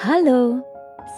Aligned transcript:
Halo, 0.00 0.64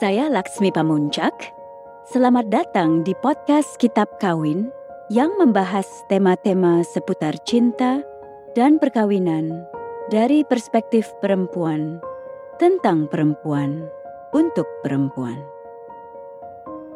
saya 0.03 0.27
Laksmi 0.27 0.75
Pamuncak. 0.75 1.55
Selamat 2.03 2.51
datang 2.51 3.07
di 3.07 3.15
podcast 3.15 3.79
Kitab 3.79 4.11
Kawin 4.19 4.75
yang 5.07 5.39
membahas 5.39 5.87
tema-tema 6.11 6.83
seputar 6.83 7.39
cinta 7.47 8.03
dan 8.59 8.83
perkawinan 8.83 9.63
dari 10.11 10.43
perspektif 10.43 11.15
perempuan 11.23 12.03
tentang 12.59 13.07
perempuan 13.07 13.87
untuk 14.35 14.67
perempuan. 14.83 15.39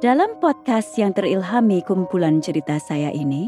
Dalam 0.03 0.43
podcast 0.43 0.91
yang 0.99 1.15
terilhami 1.15 1.87
kumpulan 1.87 2.43
cerita 2.43 2.83
saya 2.83 3.15
ini, 3.15 3.47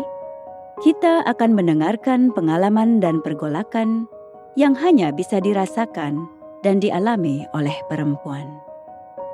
kita 0.87 1.27
akan 1.27 1.59
mendengarkan 1.59 2.31
pengalaman 2.31 3.03
dan 3.03 3.19
pergolakan 3.19 4.07
yang 4.55 4.79
hanya 4.79 5.11
bisa 5.11 5.43
dirasakan 5.43 6.38
dan 6.63 6.83
dialami 6.83 7.47
oleh 7.55 7.75
perempuan. 7.87 8.47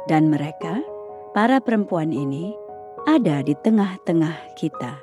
Dan 0.05 0.29
mereka, 0.29 0.85
para 1.33 1.61
perempuan 1.61 2.13
ini, 2.13 2.53
ada 3.09 3.41
di 3.45 3.57
tengah-tengah 3.57 4.57
kita. 4.57 5.01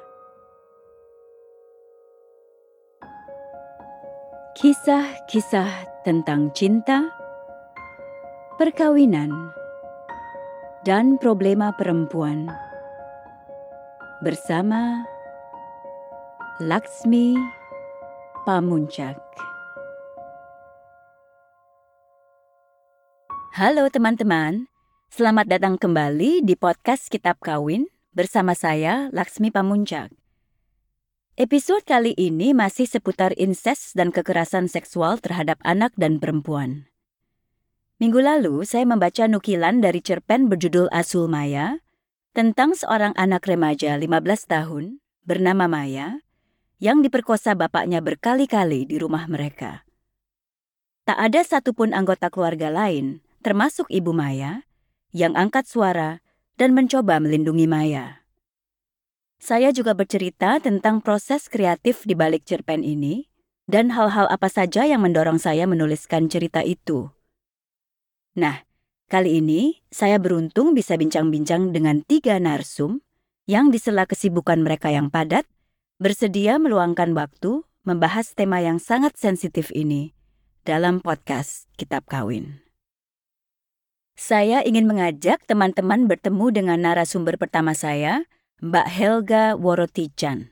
Kisah-kisah 4.58 6.04
tentang 6.06 6.54
cinta, 6.54 7.10
perkawinan, 8.62 9.30
dan 10.86 11.18
problema 11.18 11.74
perempuan 11.78 12.50
bersama 14.22 15.02
Laksmi 16.62 17.34
Pamuncak. 18.46 19.18
Halo 23.52 23.92
teman-teman, 23.92 24.72
selamat 25.12 25.44
datang 25.52 25.76
kembali 25.76 26.40
di 26.40 26.56
podcast 26.56 27.12
Kitab 27.12 27.36
Kawin 27.44 27.92
bersama 28.16 28.56
saya 28.56 29.12
Laksmi 29.12 29.52
Pamuncak. 29.52 30.08
Episode 31.36 31.84
kali 31.84 32.16
ini 32.16 32.56
masih 32.56 32.88
seputar 32.88 33.36
incest 33.36 34.00
dan 34.00 34.16
kekerasan 34.16 34.72
seksual 34.72 35.20
terhadap 35.20 35.60
anak 35.68 35.92
dan 36.00 36.24
perempuan. 36.24 36.88
Minggu 38.00 38.24
lalu 38.24 38.64
saya 38.64 38.88
membaca 38.88 39.28
nukilan 39.28 39.84
dari 39.84 40.00
cerpen 40.00 40.48
berjudul 40.48 40.88
Asul 40.88 41.28
Maya 41.28 41.84
tentang 42.32 42.72
seorang 42.72 43.12
anak 43.20 43.52
remaja 43.52 44.00
15 44.00 44.48
tahun 44.48 45.04
bernama 45.28 45.68
Maya 45.68 46.24
yang 46.80 47.04
diperkosa 47.04 47.60
bapaknya 47.60 48.00
berkali-kali 48.00 48.88
di 48.88 48.96
rumah 48.96 49.28
mereka. 49.28 49.84
Tak 51.04 51.20
ada 51.20 51.44
satupun 51.44 51.92
anggota 51.92 52.32
keluarga 52.32 52.72
lain, 52.72 53.20
termasuk 53.42 53.90
ibu 53.90 54.14
Maya, 54.16 54.64
yang 55.12 55.36
angkat 55.36 55.68
suara 55.68 56.24
dan 56.56 56.78
mencoba 56.78 57.20
melindungi 57.20 57.68
Maya. 57.68 58.22
Saya 59.42 59.74
juga 59.74 59.98
bercerita 59.98 60.62
tentang 60.62 61.02
proses 61.02 61.50
kreatif 61.50 62.06
di 62.06 62.14
balik 62.14 62.46
cerpen 62.46 62.86
ini 62.86 63.26
dan 63.66 63.90
hal-hal 63.90 64.30
apa 64.30 64.46
saja 64.48 64.86
yang 64.86 65.02
mendorong 65.02 65.42
saya 65.42 65.66
menuliskan 65.66 66.30
cerita 66.30 66.62
itu. 66.62 67.10
Nah, 68.38 68.64
kali 69.10 69.42
ini 69.42 69.82
saya 69.90 70.22
beruntung 70.22 70.78
bisa 70.78 70.94
bincang-bincang 70.96 71.74
dengan 71.74 72.06
tiga 72.06 72.38
narsum 72.38 73.02
yang 73.50 73.74
di 73.74 73.82
sela 73.82 74.06
kesibukan 74.06 74.62
mereka 74.62 74.94
yang 74.94 75.10
padat 75.10 75.50
bersedia 75.98 76.62
meluangkan 76.62 77.18
waktu 77.18 77.66
membahas 77.82 78.38
tema 78.38 78.62
yang 78.62 78.78
sangat 78.78 79.18
sensitif 79.18 79.74
ini 79.74 80.14
dalam 80.62 81.02
podcast 81.02 81.66
Kitab 81.82 82.06
Kawin. 82.06 82.71
Saya 84.16 84.62
ingin 84.68 84.88
mengajak 84.88 85.44
teman-teman 85.48 86.06
bertemu 86.06 86.46
dengan 86.52 86.80
narasumber 86.84 87.40
pertama 87.40 87.72
saya, 87.72 88.28
Mbak 88.62 88.88
Helga 88.92 89.44
Worotichan. 89.58 90.52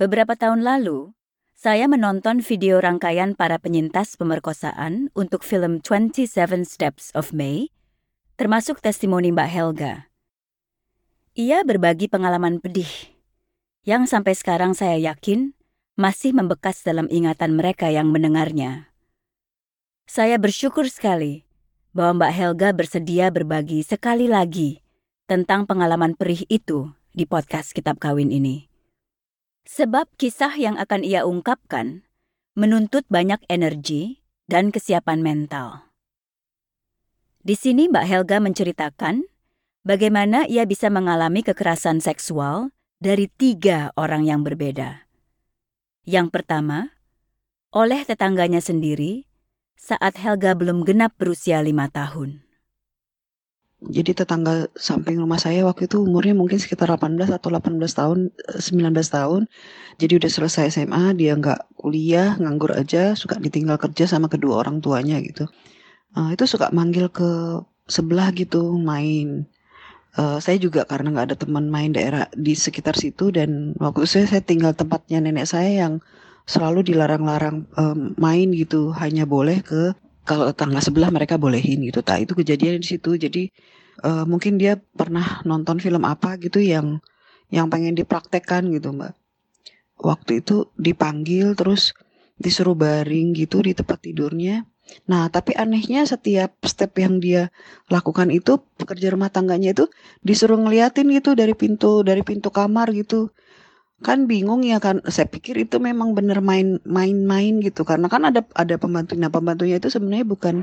Beberapa 0.00 0.32
tahun 0.38 0.64
lalu, 0.64 1.12
saya 1.60 1.84
menonton 1.92 2.40
video 2.40 2.80
rangkaian 2.80 3.36
para 3.36 3.60
penyintas 3.60 4.16
pemerkosaan 4.16 5.12
untuk 5.12 5.44
film 5.44 5.84
27 5.84 6.64
Steps 6.64 7.12
of 7.12 7.36
May, 7.36 7.68
termasuk 8.40 8.80
testimoni 8.80 9.28
Mbak 9.28 9.50
Helga. 9.52 10.08
Ia 11.36 11.60
berbagi 11.60 12.08
pengalaman 12.08 12.64
pedih 12.64 12.88
yang 13.84 14.08
sampai 14.08 14.32
sekarang 14.32 14.72
saya 14.72 14.96
yakin 14.96 15.52
masih 16.00 16.32
membekas 16.32 16.80
dalam 16.80 17.04
ingatan 17.12 17.60
mereka 17.60 17.92
yang 17.92 18.08
mendengarnya. 18.08 18.88
Saya 20.08 20.40
bersyukur 20.40 20.88
sekali 20.88 21.49
bahwa 21.90 22.22
Mbak 22.22 22.32
Helga 22.34 22.68
bersedia 22.74 23.26
berbagi 23.34 23.82
sekali 23.82 24.30
lagi 24.30 24.82
tentang 25.26 25.66
pengalaman 25.66 26.14
perih 26.14 26.46
itu 26.46 26.90
di 27.14 27.26
podcast 27.26 27.74
Kitab 27.74 27.98
Kawin 27.98 28.30
ini. 28.30 28.70
Sebab 29.66 30.10
kisah 30.18 30.54
yang 30.58 30.78
akan 30.78 31.06
ia 31.06 31.22
ungkapkan 31.26 32.02
menuntut 32.58 33.06
banyak 33.06 33.38
energi 33.46 34.18
dan 34.50 34.74
kesiapan 34.74 35.22
mental. 35.22 35.90
Di 37.40 37.54
sini 37.54 37.86
Mbak 37.86 38.06
Helga 38.10 38.36
menceritakan 38.42 39.24
bagaimana 39.86 40.44
ia 40.50 40.66
bisa 40.66 40.90
mengalami 40.90 41.46
kekerasan 41.46 42.02
seksual 42.02 42.74
dari 42.98 43.30
tiga 43.30 43.94
orang 43.96 44.26
yang 44.26 44.42
berbeda. 44.42 45.08
Yang 46.04 46.34
pertama, 46.34 46.92
oleh 47.70 48.02
tetangganya 48.02 48.58
sendiri 48.58 49.29
saat 49.80 50.20
Helga 50.20 50.52
belum 50.52 50.84
genap 50.84 51.16
berusia 51.16 51.64
lima 51.64 51.88
tahun. 51.88 52.44
Jadi 53.80 54.12
tetangga 54.12 54.68
samping 54.76 55.16
rumah 55.16 55.40
saya 55.40 55.64
waktu 55.64 55.88
itu 55.88 56.04
umurnya 56.04 56.36
mungkin 56.36 56.60
sekitar 56.60 56.92
18 56.92 57.32
atau 57.32 57.48
18 57.48 57.80
tahun, 57.80 58.28
19 58.60 58.60
eh, 58.60 59.08
tahun. 59.08 59.42
Jadi 59.96 60.12
udah 60.20 60.28
selesai 60.28 60.68
SMA, 60.68 61.16
dia 61.16 61.32
nggak 61.32 61.80
kuliah, 61.80 62.36
nganggur 62.36 62.76
aja, 62.76 63.16
suka 63.16 63.40
ditinggal 63.40 63.80
kerja 63.80 64.04
sama 64.04 64.28
kedua 64.28 64.60
orang 64.60 64.84
tuanya 64.84 65.16
gitu. 65.24 65.48
Uh, 66.12 66.28
itu 66.36 66.44
suka 66.44 66.68
manggil 66.76 67.08
ke 67.08 67.64
sebelah 67.88 68.36
gitu 68.36 68.76
main. 68.76 69.48
Uh, 70.12 70.36
saya 70.44 70.60
juga 70.60 70.84
karena 70.84 71.16
nggak 71.16 71.26
ada 71.32 71.36
teman 71.40 71.72
main 71.72 71.96
daerah 71.96 72.28
di 72.36 72.52
sekitar 72.52 73.00
situ 73.00 73.32
dan 73.32 73.72
waktu 73.80 74.04
itu 74.04 74.20
saya, 74.20 74.26
saya 74.28 74.42
tinggal 74.44 74.76
tempatnya 74.76 75.24
nenek 75.24 75.48
saya 75.48 75.88
yang 75.88 76.04
selalu 76.50 76.82
dilarang-larang 76.82 77.70
um, 77.78 78.18
main 78.18 78.50
gitu, 78.50 78.90
hanya 78.98 79.22
boleh 79.22 79.62
ke 79.62 79.94
kalau 80.26 80.50
tetangga 80.50 80.82
sebelah 80.82 81.10
mereka 81.14 81.38
bolehin 81.38 81.86
gitu. 81.86 82.02
Tak 82.02 82.26
itu 82.26 82.32
kejadian 82.34 82.82
di 82.82 82.88
situ. 82.90 83.14
Jadi 83.14 83.54
uh, 84.02 84.26
mungkin 84.26 84.58
dia 84.58 84.74
pernah 84.78 85.38
nonton 85.46 85.78
film 85.78 86.02
apa 86.02 86.34
gitu 86.42 86.58
yang 86.58 86.98
yang 87.54 87.70
pengen 87.70 87.94
dipraktekkan 87.94 88.66
gitu 88.74 88.90
mbak. 88.90 89.14
Waktu 90.00 90.42
itu 90.42 90.70
dipanggil 90.74 91.54
terus 91.54 91.94
disuruh 92.40 92.74
baring 92.74 93.36
gitu 93.36 93.62
di 93.62 93.76
tempat 93.76 94.00
tidurnya. 94.00 94.64
Nah, 95.06 95.30
tapi 95.30 95.54
anehnya 95.54 96.02
setiap 96.02 96.58
step 96.66 96.98
yang 96.98 97.22
dia 97.22 97.54
lakukan 97.86 98.26
itu 98.34 98.58
pekerja 98.74 99.14
rumah 99.14 99.30
tangganya 99.30 99.70
itu 99.70 99.86
disuruh 100.24 100.58
ngeliatin 100.58 101.06
gitu 101.14 101.38
dari 101.38 101.54
pintu 101.54 102.02
dari 102.02 102.26
pintu 102.26 102.50
kamar 102.50 102.90
gitu 102.90 103.30
kan 104.00 104.24
bingung 104.30 104.62
ya 104.64 104.78
kan. 104.80 105.04
Saya 105.08 105.28
pikir 105.28 105.56
itu 105.60 105.76
memang 105.80 106.16
bener 106.16 106.40
main 106.40 106.80
main-main 106.84 107.60
gitu. 107.60 107.84
Karena 107.84 108.08
kan 108.12 108.24
ada 108.28 108.44
ada 108.56 108.74
pembantunya 108.80 109.28
pembantunya 109.28 109.76
itu 109.80 109.88
sebenarnya 109.92 110.26
bukan 110.28 110.56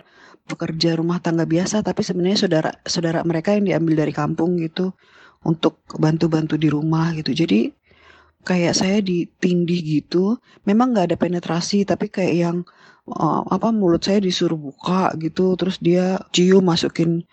pekerja 0.48 0.96
rumah 0.96 1.20
tangga 1.20 1.44
biasa 1.44 1.84
tapi 1.84 2.02
sebenarnya 2.08 2.40
saudara 2.40 2.72
saudara 2.88 3.20
mereka 3.28 3.52
yang 3.53 3.68
diambil 3.68 4.08
dari 4.08 4.14
kampung 4.16 4.56
gitu 4.64 4.96
untuk 5.46 5.84
bantu-bantu 6.00 6.56
di 6.58 6.70
rumah 6.72 7.14
gitu. 7.14 7.31
Jadi 7.36 7.72
kayak 8.48 8.74
saya 8.80 8.98
ditindih 9.03 9.81
gitu 9.84 10.40
memang 10.64 10.96
nggak 10.96 11.12
ada 11.14 11.18
penetrasi 11.19 11.84
tapi 11.84 12.08
kayak 12.08 12.36
yang 12.36 12.58
uh, 13.12 13.44
apa 13.48 13.75
mulut 13.75 14.00
saya 14.08 14.24
disuruh 14.24 14.56
buka 14.56 15.12
gitu 15.19 15.59
terus 15.59 15.84
dia 15.84 16.16
cium 16.31 16.64
masukin 16.64 17.28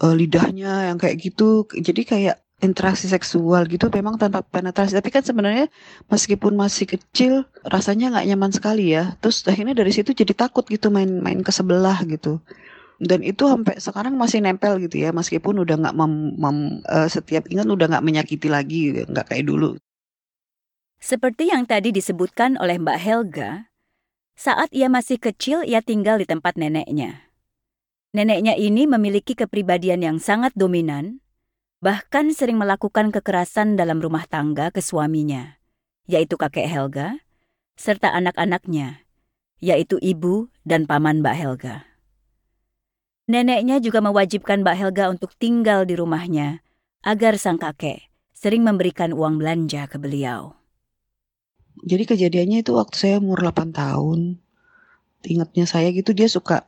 uh, 0.00 0.14
lidahnya 0.14 0.92
yang 0.92 0.98
kayak 1.00 1.18
gitu. 1.20 1.64
Jadi 1.72 2.02
kayak 2.04 2.36
interaksi 2.58 3.06
seksual 3.06 3.70
gitu 3.70 3.86
memang 3.90 4.18
tanpa 4.18 4.42
penetrasi. 4.42 4.98
Tapi 4.98 5.10
kan 5.14 5.22
sebenarnya 5.22 5.70
meskipun 6.10 6.58
masih 6.58 6.90
kecil 6.90 7.46
rasanya 7.62 8.18
nggak 8.18 8.26
nyaman 8.34 8.52
sekali 8.54 8.94
ya. 8.94 9.14
Terus 9.22 9.46
akhirnya 9.46 9.78
dari 9.78 9.94
situ 9.94 10.10
jadi 10.10 10.34
takut 10.34 10.66
gitu 10.66 10.90
main-main 10.90 11.40
ke 11.42 11.54
sebelah 11.54 12.02
gitu. 12.06 12.42
Dan 12.98 13.22
itu 13.22 13.46
sampai 13.46 13.78
sekarang 13.78 14.18
masih 14.18 14.42
nempel 14.42 14.82
gitu 14.82 14.98
ya 14.98 15.14
meskipun 15.14 15.62
udah 15.62 15.78
nggak 15.78 15.94
uh, 15.94 17.06
setiap 17.06 17.46
ingat 17.46 17.70
udah 17.70 17.86
nggak 17.94 18.02
menyakiti 18.04 18.50
lagi 18.50 19.06
nggak 19.06 19.30
kayak 19.30 19.46
dulu. 19.46 19.78
Seperti 20.98 21.54
yang 21.54 21.62
tadi 21.62 21.94
disebutkan 21.94 22.58
oleh 22.58 22.74
Mbak 22.82 22.98
Helga 22.98 23.50
saat 24.34 24.66
ia 24.74 24.90
masih 24.90 25.22
kecil 25.22 25.62
ia 25.62 25.78
tinggal 25.78 26.18
di 26.18 26.26
tempat 26.26 26.58
neneknya. 26.58 27.30
Neneknya 28.10 28.58
ini 28.58 28.90
memiliki 28.90 29.38
kepribadian 29.38 30.02
yang 30.02 30.18
sangat 30.18 30.50
dominan 30.58 31.22
bahkan 31.78 32.34
sering 32.34 32.58
melakukan 32.58 33.14
kekerasan 33.14 33.78
dalam 33.78 34.02
rumah 34.02 34.26
tangga 34.26 34.74
ke 34.74 34.82
suaminya, 34.82 35.62
yaitu 36.10 36.34
kakek 36.34 36.66
Helga, 36.66 37.22
serta 37.78 38.10
anak-anaknya, 38.10 39.06
yaitu 39.62 39.94
ibu 40.02 40.50
dan 40.66 40.90
paman 40.90 41.22
Mbak 41.22 41.36
Helga. 41.38 41.76
Neneknya 43.28 43.78
juga 43.78 44.02
mewajibkan 44.02 44.64
Mbak 44.66 44.76
Helga 44.76 45.04
untuk 45.12 45.36
tinggal 45.36 45.84
di 45.84 45.94
rumahnya 45.94 46.64
agar 47.04 47.38
sang 47.38 47.60
kakek 47.60 48.08
sering 48.34 48.64
memberikan 48.64 49.14
uang 49.14 49.38
belanja 49.38 49.86
ke 49.86 50.00
beliau. 50.00 50.58
Jadi 51.84 52.10
kejadiannya 52.10 52.66
itu 52.66 52.74
waktu 52.74 52.96
saya 52.98 53.14
umur 53.22 53.38
8 53.38 53.70
tahun. 53.70 54.42
Ingatnya 55.22 55.66
saya 55.66 55.92
gitu 55.94 56.10
dia 56.10 56.26
suka 56.26 56.66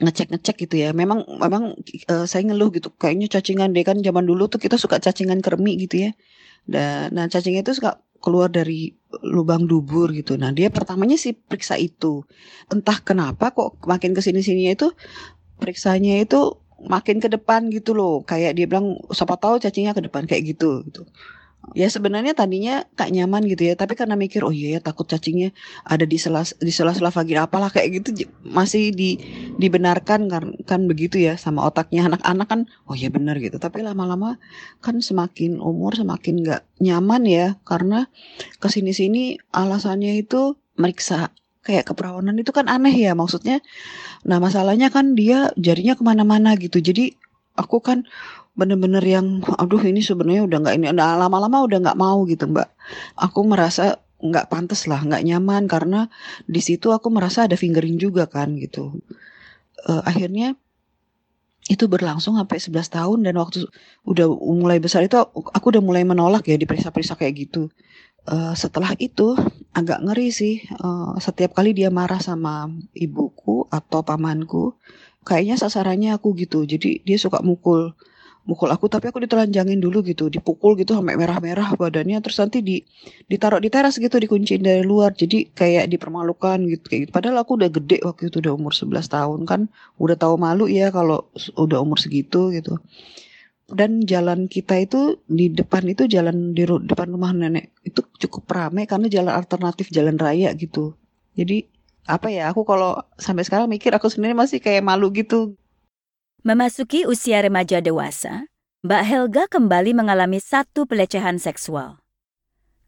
ngecek-ngecek 0.00 0.56
gitu 0.68 0.76
ya. 0.80 0.90
Memang 0.96 1.26
memang 1.26 1.76
uh, 2.08 2.26
saya 2.28 2.42
ngeluh 2.46 2.70
gitu. 2.72 2.88
Kayaknya 2.94 3.28
cacingan 3.28 3.74
deh 3.76 3.84
kan 3.84 3.98
zaman 4.00 4.24
dulu 4.24 4.48
tuh 4.48 4.62
kita 4.62 4.80
suka 4.80 5.02
cacingan 5.02 5.44
kermi 5.44 5.76
gitu 5.82 6.08
ya. 6.08 6.10
Dan 6.64 7.12
nah 7.16 7.26
cacingnya 7.26 7.66
itu 7.66 7.76
suka 7.76 7.98
keluar 8.22 8.48
dari 8.48 8.94
lubang 9.26 9.66
dubur 9.66 10.14
gitu. 10.14 10.38
Nah 10.38 10.54
dia 10.54 10.70
pertamanya 10.70 11.18
sih 11.18 11.34
periksa 11.34 11.76
itu. 11.76 12.22
Entah 12.70 13.02
kenapa 13.02 13.50
kok 13.50 13.82
makin 13.84 14.14
ke 14.14 14.22
sini 14.22 14.40
sininya 14.40 14.72
itu 14.78 14.88
periksanya 15.58 16.22
itu 16.22 16.62
makin 16.82 17.22
ke 17.22 17.30
depan 17.30 17.70
gitu 17.70 17.94
loh 17.94 18.26
kayak 18.26 18.58
dia 18.58 18.66
bilang 18.66 18.98
siapa 19.14 19.38
tahu 19.38 19.62
cacingnya 19.62 19.94
ke 19.94 20.02
depan 20.02 20.26
kayak 20.26 20.54
gitu 20.54 20.82
gitu 20.90 21.06
ya 21.72 21.86
sebenarnya 21.86 22.34
tadinya 22.34 22.82
kak 22.98 23.14
nyaman 23.14 23.46
gitu 23.46 23.70
ya 23.70 23.74
tapi 23.78 23.94
karena 23.94 24.18
mikir 24.18 24.42
oh 24.42 24.50
iya 24.50 24.78
ya 24.78 24.80
takut 24.82 25.06
cacingnya 25.06 25.54
ada 25.86 26.02
di 26.02 26.18
sela 26.18 26.42
di 26.42 26.74
sela-sela 26.74 27.14
vagina 27.14 27.46
apalah 27.46 27.70
kayak 27.70 28.02
gitu 28.02 28.26
masih 28.42 28.90
di 28.90 29.16
dibenarkan 29.62 30.26
kan 30.26 30.44
kan 30.66 30.80
begitu 30.90 31.22
ya 31.22 31.38
sama 31.38 31.62
otaknya 31.64 32.10
anak-anak 32.10 32.46
kan 32.50 32.60
oh 32.90 32.98
iya 32.98 33.08
benar 33.08 33.38
gitu 33.38 33.62
tapi 33.62 33.86
lama-lama 33.86 34.42
kan 34.82 34.98
semakin 34.98 35.62
umur 35.62 35.94
semakin 35.94 36.42
nggak 36.42 36.62
nyaman 36.82 37.22
ya 37.30 37.46
karena 37.62 38.10
ke 38.58 38.68
sini-sini 38.68 39.38
alasannya 39.54 40.18
itu 40.18 40.58
meriksa 40.74 41.30
kayak 41.62 41.94
keperawanan 41.94 42.34
itu 42.42 42.50
kan 42.50 42.66
aneh 42.66 42.90
ya 42.90 43.14
maksudnya. 43.14 43.62
Nah 44.26 44.42
masalahnya 44.42 44.90
kan 44.90 45.14
dia 45.14 45.54
jarinya 45.54 45.94
ke 45.94 46.02
mana-mana 46.02 46.58
gitu. 46.58 46.82
Jadi 46.82 47.14
aku 47.54 47.78
kan 47.78 48.02
bener-bener 48.52 49.00
yang 49.00 49.40
aduh 49.56 49.80
ini 49.80 50.04
sebenarnya 50.04 50.44
udah 50.44 50.58
nggak 50.60 50.74
ini 50.76 50.86
udah 50.92 51.16
lama-lama 51.16 51.64
udah 51.64 51.78
nggak 51.80 51.98
mau 51.98 52.24
gitu 52.28 52.44
mbak. 52.48 52.68
Aku 53.16 53.44
merasa 53.48 54.00
nggak 54.22 54.48
pantas 54.52 54.86
lah 54.86 55.02
nggak 55.02 55.24
nyaman 55.26 55.66
karena 55.66 56.06
di 56.46 56.60
situ 56.62 56.94
aku 56.94 57.10
merasa 57.10 57.48
ada 57.48 57.56
fingering 57.56 57.96
juga 57.96 58.28
kan 58.28 58.54
gitu. 58.60 59.00
Uh, 59.82 60.02
akhirnya 60.06 60.54
itu 61.70 61.86
berlangsung 61.86 62.34
sampai 62.34 62.58
11 62.58 62.90
tahun 62.90 63.18
dan 63.22 63.34
waktu 63.38 63.66
udah 64.02 64.26
mulai 64.34 64.82
besar 64.82 65.06
itu 65.06 65.14
aku 65.30 65.66
udah 65.72 65.82
mulai 65.82 66.02
menolak 66.02 66.46
ya 66.50 66.58
diperiksa-periksa 66.58 67.14
kayak 67.14 67.48
gitu. 67.48 67.70
Uh, 68.22 68.54
setelah 68.54 68.94
itu 69.02 69.34
agak 69.74 69.98
ngeri 70.06 70.30
sih 70.30 70.62
uh, 70.78 71.18
setiap 71.18 71.58
kali 71.58 71.74
dia 71.74 71.90
marah 71.90 72.22
sama 72.22 72.70
ibuku 72.94 73.66
atau 73.66 74.06
pamanku 74.06 74.78
kayaknya 75.26 75.58
sasarannya 75.58 76.14
aku 76.14 76.30
gitu 76.38 76.62
jadi 76.62 77.02
dia 77.02 77.18
suka 77.18 77.42
mukul 77.42 77.98
mukul 78.42 78.70
aku 78.74 78.90
tapi 78.90 79.10
aku 79.10 79.22
ditelanjangin 79.22 79.78
dulu 79.78 80.02
gitu 80.02 80.26
dipukul 80.26 80.74
gitu 80.74 80.98
sampai 80.98 81.14
merah-merah 81.14 81.78
badannya 81.78 82.18
terus 82.18 82.42
nanti 82.42 82.58
di 82.58 82.82
ditaruh 83.30 83.62
di 83.62 83.70
teras 83.70 83.96
gitu 84.02 84.18
dikunciin 84.18 84.62
dari 84.62 84.82
luar 84.82 85.14
jadi 85.14 85.46
kayak 85.54 85.86
dipermalukan 85.94 86.58
gitu 86.66 86.84
kayak 86.90 87.00
gitu. 87.06 87.12
padahal 87.14 87.46
aku 87.46 87.54
udah 87.58 87.70
gede 87.70 88.02
waktu 88.02 88.34
itu 88.34 88.42
udah 88.42 88.52
umur 88.58 88.74
11 88.74 89.06
tahun 89.06 89.40
kan 89.46 89.60
udah 90.02 90.16
tahu 90.18 90.34
malu 90.36 90.66
ya 90.66 90.90
kalau 90.90 91.30
udah 91.54 91.78
umur 91.78 92.02
segitu 92.02 92.50
gitu 92.50 92.82
dan 93.72 94.04
jalan 94.04 94.50
kita 94.52 94.84
itu 94.84 95.16
di 95.24 95.48
depan 95.48 95.88
itu 95.88 96.04
jalan 96.04 96.52
di 96.52 96.68
depan 96.68 97.08
rumah 97.08 97.32
nenek 97.32 97.72
itu 97.88 98.04
cukup 98.20 98.44
ramai 98.52 98.84
karena 98.84 99.08
jalan 99.08 99.32
alternatif 99.32 99.88
jalan 99.88 100.20
raya 100.20 100.52
gitu. 100.52 100.92
Jadi 101.32 101.64
apa 102.04 102.28
ya 102.28 102.52
aku 102.52 102.68
kalau 102.68 103.00
sampai 103.16 103.46
sekarang 103.48 103.72
mikir 103.72 103.94
aku 103.96 104.12
sendiri 104.12 104.36
masih 104.36 104.60
kayak 104.60 104.84
malu 104.84 105.08
gitu. 105.14 105.56
Memasuki 106.42 107.06
usia 107.06 107.38
remaja 107.38 107.78
dewasa, 107.78 108.50
Mbak 108.82 109.02
Helga 109.06 109.44
kembali 109.46 109.94
mengalami 109.94 110.42
satu 110.42 110.90
pelecehan 110.90 111.38
seksual. 111.38 112.02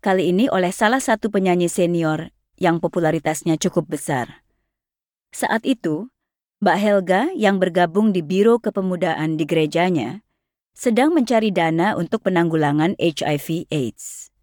Kali 0.03 0.35
ini 0.35 0.51
oleh 0.51 0.75
salah 0.75 0.99
satu 0.99 1.31
penyanyi 1.31 1.71
senior 1.71 2.35
yang 2.59 2.83
popularitasnya 2.83 3.55
cukup 3.63 3.95
besar. 3.95 4.43
Saat 5.31 5.63
itu, 5.71 6.11
Mbak 6.67 6.79
Helga 6.83 7.21
yang 7.39 7.63
bergabung 7.63 8.11
di 8.11 8.27
Biro 8.27 8.59
Kepemudaan 8.59 9.39
di 9.39 9.47
gerejanya 9.47 10.27
sedang 10.75 11.15
mencari 11.15 11.55
dana 11.55 11.95
untuk 11.95 12.27
penanggulangan 12.27 12.99
HIV/AIDS. 12.99 14.35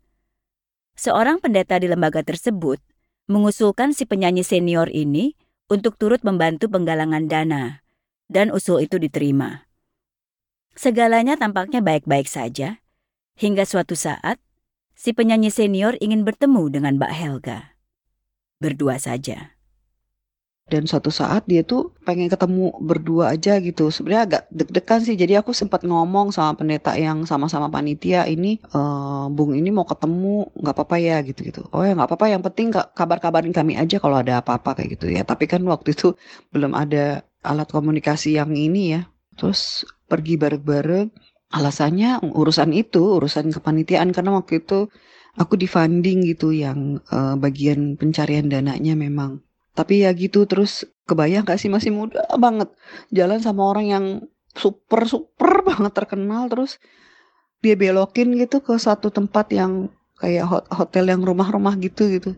Seorang 0.95 1.43
pendeta 1.43 1.75
di 1.83 1.91
lembaga 1.91 2.23
tersebut 2.23 2.79
mengusulkan 3.27 3.91
si 3.91 4.07
penyanyi 4.07 4.47
senior 4.47 4.87
ini 4.87 5.35
untuk 5.67 5.99
turut 5.99 6.23
membantu 6.23 6.71
penggalangan 6.71 7.27
dana, 7.27 7.80
dan 8.31 8.47
usul 8.55 8.79
itu 8.87 8.95
diterima. 8.95 9.67
Segalanya 10.71 11.35
tampaknya 11.35 11.83
baik-baik 11.83 12.31
saja, 12.31 12.79
hingga 13.35 13.67
suatu 13.67 13.99
saat 13.99 14.39
si 14.95 15.11
penyanyi 15.11 15.51
senior 15.51 15.99
ingin 15.99 16.23
bertemu 16.23 16.71
dengan 16.71 16.95
Mbak 16.95 17.11
Helga. 17.11 17.75
Berdua 18.63 18.95
saja. 18.95 19.59
Dan 20.71 20.87
suatu 20.87 21.11
saat 21.11 21.43
dia 21.51 21.67
tuh 21.67 21.91
pengen 22.07 22.31
ketemu 22.31 22.71
berdua 22.79 23.35
aja 23.35 23.59
gitu. 23.59 23.91
Sebenarnya 23.91 24.23
agak 24.23 24.43
deg-degan 24.55 25.03
sih. 25.03 25.19
Jadi 25.19 25.35
aku 25.35 25.51
sempat 25.51 25.83
ngomong 25.83 26.31
sama 26.31 26.55
pendeta 26.55 26.95
yang 26.95 27.27
sama-sama 27.27 27.67
panitia 27.67 28.23
ini 28.23 28.55
e, 28.55 28.79
bung 29.35 29.51
ini 29.51 29.67
mau 29.67 29.83
ketemu 29.83 30.47
nggak 30.55 30.71
apa-apa 30.71 30.95
ya 31.03 31.19
gitu 31.27 31.43
gitu. 31.43 31.67
Oh 31.75 31.83
ya 31.83 31.91
nggak 31.91 32.07
apa-apa. 32.07 32.25
Yang 32.31 32.43
penting 32.47 32.67
kabar-kabarin 32.71 33.51
kami 33.51 33.75
aja 33.75 33.99
kalau 33.99 34.23
ada 34.23 34.39
apa-apa 34.39 34.79
kayak 34.79 34.95
gitu 34.95 35.11
ya. 35.11 35.27
Tapi 35.27 35.43
kan 35.51 35.59
waktu 35.67 35.91
itu 35.91 36.15
belum 36.55 36.71
ada 36.71 37.27
alat 37.41 37.69
komunikasi 37.69 38.37
yang 38.37 38.53
ini 38.53 38.97
ya. 38.97 39.01
Terus 39.37 39.85
pergi 40.09 40.37
bareng-bareng. 40.37 41.09
Alasannya 41.51 42.23
urusan 42.23 42.71
itu 42.71 43.19
urusan 43.19 43.51
kepanitiaan. 43.51 44.15
Karena 44.15 44.37
waktu 44.37 44.63
itu 44.63 44.87
aku 45.35 45.59
di 45.59 45.67
funding 45.67 46.23
gitu 46.25 46.55
yang 46.55 47.01
uh, 47.11 47.35
bagian 47.35 47.99
pencarian 47.99 48.47
dananya 48.47 48.95
memang. 48.95 49.43
Tapi 49.71 50.03
ya 50.03 50.11
gitu 50.11 50.43
terus 50.47 50.83
kebayang 51.07 51.47
gak 51.47 51.59
sih 51.59 51.71
masih 51.71 51.95
muda 51.95 52.23
banget? 52.35 52.71
Jalan 53.11 53.39
sama 53.39 53.67
orang 53.67 53.85
yang 53.87 54.05
super 54.51 55.07
super 55.07 55.63
banget 55.63 55.95
terkenal 55.95 56.51
terus 56.51 56.75
dia 57.63 57.79
belokin 57.79 58.35
gitu 58.35 58.59
ke 58.59 58.75
satu 58.75 59.13
tempat 59.13 59.47
yang 59.55 59.87
kayak 60.19 60.67
hotel 60.69 61.07
yang 61.09 61.23
rumah-rumah 61.23 61.79
gitu 61.79 62.11
gitu. 62.11 62.35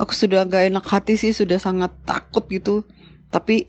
Aku 0.00 0.14
sudah 0.14 0.46
gak 0.46 0.72
enak 0.72 0.86
hati 0.86 1.18
sih, 1.20 1.34
sudah 1.34 1.58
sangat 1.60 1.92
takut 2.06 2.46
gitu. 2.48 2.86
Tapi 3.28 3.68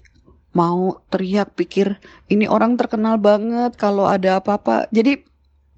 mau 0.52 1.00
teriak 1.08 1.56
pikir 1.56 1.96
ini 2.28 2.48
orang 2.48 2.76
terkenal 2.76 3.16
banget 3.16 3.76
kalau 3.80 4.08
ada 4.08 4.40
apa-apa. 4.44 4.88
Jadi 4.92 5.24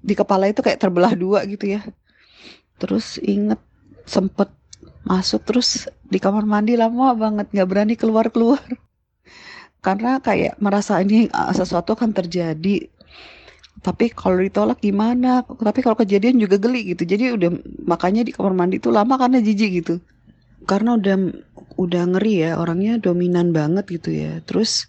di 0.04 0.14
kepala 0.16 0.50
itu 0.50 0.60
kayak 0.60 0.82
terbelah 0.82 1.14
dua 1.14 1.46
gitu 1.46 1.78
ya. 1.78 1.82
Terus 2.78 3.16
inget 3.22 3.60
sempet 4.04 4.50
masuk 5.04 5.44
terus 5.44 5.86
di 6.08 6.16
kamar 6.16 6.48
mandi 6.48 6.76
lama 6.80 7.12
banget 7.12 7.52
nggak 7.52 7.68
berani 7.68 7.94
keluar 7.94 8.32
keluar 8.32 8.60
karena 9.84 10.16
kayak 10.16 10.56
merasa 10.64 10.96
ini 11.04 11.28
uh, 11.28 11.52
sesuatu 11.52 11.92
akan 11.92 12.16
terjadi. 12.16 12.88
Tapi 13.84 14.08
kalau 14.16 14.40
ditolak 14.40 14.80
gimana? 14.80 15.44
Tapi 15.44 15.84
kalau 15.84 15.92
kejadian 15.92 16.40
juga 16.40 16.56
geli 16.56 16.96
gitu. 16.96 17.04
Jadi 17.04 17.36
udah 17.36 17.52
makanya 17.84 18.24
di 18.24 18.32
kamar 18.32 18.56
mandi 18.56 18.80
itu 18.80 18.88
lama 18.88 19.20
karena 19.20 19.44
jijik 19.44 19.84
gitu. 19.84 20.00
Karena 20.64 20.96
udah 20.96 21.36
udah 21.76 22.02
ngeri 22.10 22.34
ya 22.46 22.50
orangnya 22.62 22.98
dominan 23.02 23.50
banget 23.50 23.84
gitu 24.00 24.10
ya. 24.14 24.40
Terus 24.46 24.86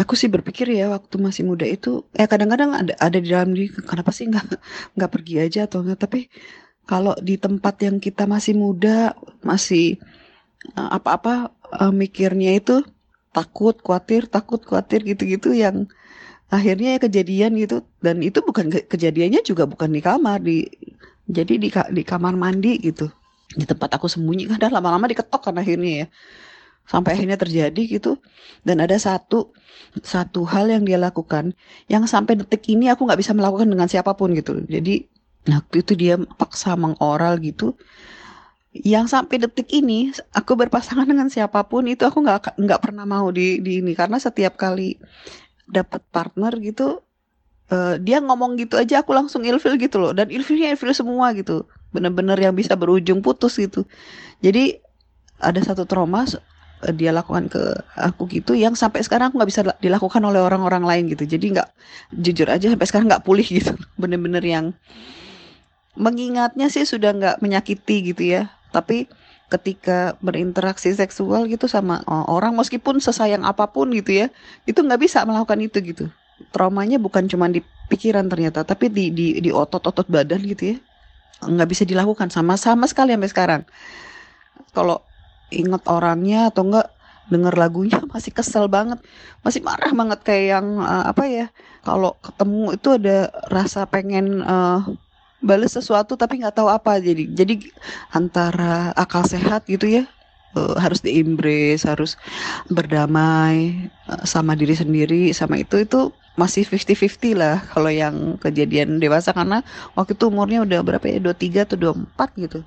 aku 0.00 0.16
sih 0.16 0.28
berpikir 0.32 0.66
ya 0.72 0.88
waktu 0.94 1.16
masih 1.20 1.44
muda 1.44 1.66
itu 1.68 2.06
eh 2.16 2.24
kadang-kadang 2.24 2.72
ada 2.72 2.92
ada 2.96 3.18
di 3.20 3.28
dalam 3.28 3.52
diri 3.52 3.68
kenapa 3.90 4.10
sih 4.14 4.24
nggak 4.30 4.44
nggak 4.96 5.10
pergi 5.14 5.34
aja 5.44 5.60
atau 5.68 5.84
enggak? 5.84 6.00
Tapi 6.06 6.20
kalau 6.86 7.14
di 7.18 7.34
tempat 7.36 7.74
yang 7.82 7.98
kita 7.98 8.24
masih 8.30 8.54
muda, 8.54 9.12
masih 9.42 9.98
eh, 10.78 10.90
apa-apa 10.96 11.50
uh, 11.82 11.92
mikirnya 11.94 12.56
itu 12.60 12.82
takut, 13.34 13.76
khawatir, 13.82 14.30
takut, 14.30 14.62
khawatir 14.62 15.02
gitu-gitu 15.04 15.52
yang 15.52 15.90
akhirnya 16.48 16.96
ya 16.96 17.00
kejadian 17.02 17.52
gitu. 17.58 17.82
Dan 18.00 18.22
itu 18.22 18.38
bukan 18.40 18.70
ke 18.72 18.86
kejadiannya 18.86 19.42
juga 19.42 19.66
bukan 19.66 19.90
di 19.92 20.00
kamar 20.00 20.38
di 20.40 20.66
jadi 21.26 21.54
di 21.58 21.68
di 21.70 22.02
kamar 22.06 22.34
mandi 22.38 22.78
gitu 22.78 23.10
di 23.56 23.64
tempat 23.64 23.96
aku 23.96 24.06
sembunyi. 24.06 24.46
Kan 24.52 24.60
lama-lama 24.68 25.08
diketok 25.08 25.50
kan 25.50 25.56
akhirnya 25.56 26.04
ya. 26.04 26.08
Sampai 26.86 27.18
akhirnya 27.18 27.40
terjadi 27.40 27.82
gitu. 27.88 28.20
Dan 28.62 28.84
ada 28.84 28.94
satu 29.00 29.50
satu 30.04 30.44
hal 30.44 30.68
yang 30.68 30.84
dia 30.84 31.00
lakukan. 31.00 31.56
Yang 31.88 32.12
sampai 32.12 32.36
detik 32.38 32.68
ini 32.68 32.92
aku 32.92 33.08
nggak 33.08 33.18
bisa 33.18 33.32
melakukan 33.32 33.66
dengan 33.66 33.88
siapa 33.88 34.12
pun 34.14 34.36
gitu. 34.36 34.62
Jadi 34.68 35.08
waktu 35.48 35.76
itu 35.82 35.92
dia 35.96 36.14
paksa 36.20 36.76
mengoral 36.76 37.40
gitu. 37.40 37.74
Yang 38.76 39.16
sampai 39.16 39.40
detik 39.40 39.72
ini 39.72 40.12
aku 40.36 40.52
berpasangan 40.52 41.08
dengan 41.08 41.32
siapa 41.32 41.64
pun 41.64 41.88
itu 41.88 42.04
aku 42.04 42.20
nggak 42.20 42.60
nggak 42.60 42.80
pernah 42.84 43.08
mau 43.08 43.32
di 43.32 43.58
di 43.64 43.80
ini. 43.80 43.96
Karena 43.96 44.20
setiap 44.20 44.60
kali 44.60 45.00
dapat 45.66 46.04
partner 46.14 46.54
gitu 46.62 47.02
uh, 47.74 47.98
dia 47.98 48.22
ngomong 48.22 48.54
gitu 48.54 48.78
aja 48.78 49.02
aku 49.02 49.10
langsung 49.16 49.42
ilfil 49.42 49.74
gitu 49.80 49.96
loh. 49.98 50.12
Dan 50.12 50.28
ilfilnya 50.30 50.70
ilfil 50.70 50.92
semua 50.92 51.32
gitu 51.34 51.66
bener-bener 51.96 52.36
yang 52.36 52.52
bisa 52.52 52.76
berujung 52.76 53.24
putus 53.24 53.56
gitu. 53.56 53.88
Jadi 54.44 54.76
ada 55.40 55.60
satu 55.64 55.88
trauma 55.88 56.28
eh, 56.84 56.92
dia 56.92 57.12
lakukan 57.12 57.48
ke 57.48 57.62
aku 57.96 58.28
gitu 58.28 58.52
yang 58.52 58.76
sampai 58.76 59.00
sekarang 59.00 59.32
aku 59.32 59.40
nggak 59.40 59.50
bisa 59.50 59.62
dilakukan 59.80 60.20
oleh 60.20 60.44
orang-orang 60.44 60.84
lain 60.84 61.04
gitu. 61.16 61.24
Jadi 61.24 61.56
nggak 61.56 61.68
jujur 62.12 62.48
aja 62.52 62.66
sampai 62.68 62.86
sekarang 62.88 63.08
nggak 63.08 63.24
pulih 63.24 63.46
gitu. 63.48 63.72
Bener-bener 64.00 64.44
yang 64.44 64.66
mengingatnya 65.96 66.68
sih 66.68 66.84
sudah 66.84 67.16
nggak 67.16 67.36
menyakiti 67.40 68.12
gitu 68.12 68.22
ya. 68.22 68.52
Tapi 68.70 69.08
ketika 69.46 70.18
berinteraksi 70.18 70.90
seksual 70.90 71.46
gitu 71.46 71.70
sama 71.70 72.02
orang 72.06 72.50
meskipun 72.58 72.98
sesayang 72.98 73.46
apa 73.46 73.70
pun 73.70 73.94
gitu 73.94 74.26
ya 74.26 74.26
itu 74.66 74.82
nggak 74.82 75.00
bisa 75.06 75.22
melakukan 75.22 75.62
itu 75.62 75.78
gitu. 75.80 76.04
Traumanya 76.52 77.00
bukan 77.00 77.30
cuma 77.30 77.48
di 77.48 77.62
pikiran 77.86 78.26
ternyata 78.26 78.66
tapi 78.66 78.90
di 78.90 79.14
di 79.14 79.38
di 79.38 79.50
otot-otot 79.54 80.10
badan 80.10 80.42
gitu 80.42 80.74
ya 80.74 80.76
nggak 81.44 81.68
bisa 81.68 81.84
dilakukan 81.84 82.32
sama 82.32 82.56
sama 82.56 82.88
sekali 82.88 83.12
sampai 83.12 83.30
sekarang. 83.30 83.62
Kalau 84.72 85.04
inget 85.52 85.82
orangnya 85.88 86.50
atau 86.50 86.66
enggak 86.66 86.88
denger 87.26 87.54
lagunya 87.58 87.98
masih 88.12 88.32
kesel 88.32 88.66
banget. 88.72 88.98
Masih 89.44 89.60
marah 89.60 89.92
banget 89.92 90.20
kayak 90.24 90.44
yang 90.58 90.66
uh, 90.80 91.04
apa 91.10 91.24
ya 91.28 91.46
kalau 91.84 92.16
ketemu 92.24 92.62
itu 92.74 92.88
ada 92.96 93.18
rasa 93.52 93.84
pengen 93.86 94.40
uh, 94.42 94.80
balas 95.44 95.76
sesuatu 95.76 96.16
tapi 96.16 96.40
nggak 96.40 96.56
tahu 96.56 96.68
apa. 96.72 96.98
Jadi 96.98 97.28
jadi 97.30 97.54
antara 98.14 98.96
akal 98.96 99.28
sehat 99.28 99.68
gitu 99.68 99.86
ya 99.86 100.15
uh, 100.56 100.74
harus 100.80 101.04
diimbres 101.04 101.84
harus 101.84 102.16
berdamai 102.72 103.92
uh, 104.08 104.24
sama 104.24 104.56
diri 104.56 104.72
sendiri 104.72 105.30
sama 105.36 105.60
itu 105.60 105.84
itu 105.84 106.10
masih 106.36 106.68
50-50 106.68 107.32
lah 107.32 107.64
kalau 107.72 107.88
yang 107.88 108.36
kejadian 108.36 109.00
dewasa. 109.00 109.32
Karena 109.32 109.64
waktu 109.96 110.16
itu 110.16 110.28
umurnya 110.28 110.62
udah 110.62 110.80
berapa 110.84 111.04
ya? 111.08 111.18
23 111.20 111.64
atau 111.64 111.76
24 111.96 112.44
gitu. 112.44 112.60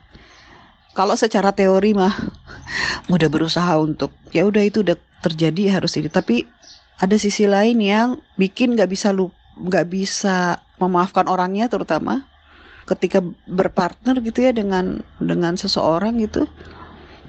Kalau 0.97 1.13
secara 1.13 1.53
teori 1.53 1.93
mah 1.93 2.13
udah 3.13 3.29
berusaha 3.29 3.77
untuk 3.77 4.13
ya 4.33 4.45
udah 4.45 4.65
itu 4.65 4.81
udah 4.81 4.97
terjadi 5.21 5.79
harus 5.79 5.95
ini. 6.01 6.09
Tapi 6.09 6.49
ada 6.99 7.15
sisi 7.15 7.47
lain 7.47 7.79
yang 7.79 8.19
bikin 8.35 8.75
nggak 8.75 8.89
bisa 8.89 9.13
lu 9.13 9.31
nggak 9.59 9.87
bisa 9.87 10.59
memaafkan 10.81 11.27
orangnya 11.27 11.67
terutama 11.67 12.27
ketika 12.87 13.21
berpartner 13.45 14.17
gitu 14.23 14.43
ya 14.43 14.51
dengan 14.55 15.03
dengan 15.21 15.53
seseorang 15.53 16.17
gitu 16.19 16.49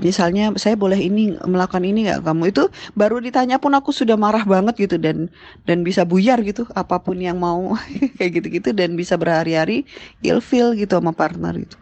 misalnya 0.00 0.57
saya 0.57 0.75
boleh 0.75 0.97
ini 0.97 1.37
melakukan 1.45 1.85
ini 1.85 2.09
nggak 2.09 2.25
kamu 2.25 2.50
itu 2.50 2.69
baru 2.97 3.21
ditanya 3.21 3.61
pun 3.61 3.76
aku 3.76 3.92
sudah 3.92 4.16
marah 4.16 4.42
banget 4.42 4.88
gitu 4.88 4.97
dan 4.97 5.28
dan 5.69 5.85
bisa 5.85 6.09
buyar 6.09 6.40
gitu 6.40 6.64
apa 6.73 6.99
pun 7.00 7.21
yang 7.21 7.38
mau 7.38 7.76
kayak 8.16 8.40
gitu-gitu 8.40 8.73
dan 8.73 8.97
bisa 8.97 9.21
berhari-hari 9.21 9.85
ilfil 10.25 10.73
gitu 10.75 10.97
sama 10.97 11.12
partner 11.12 11.54
gitu. 11.61 11.76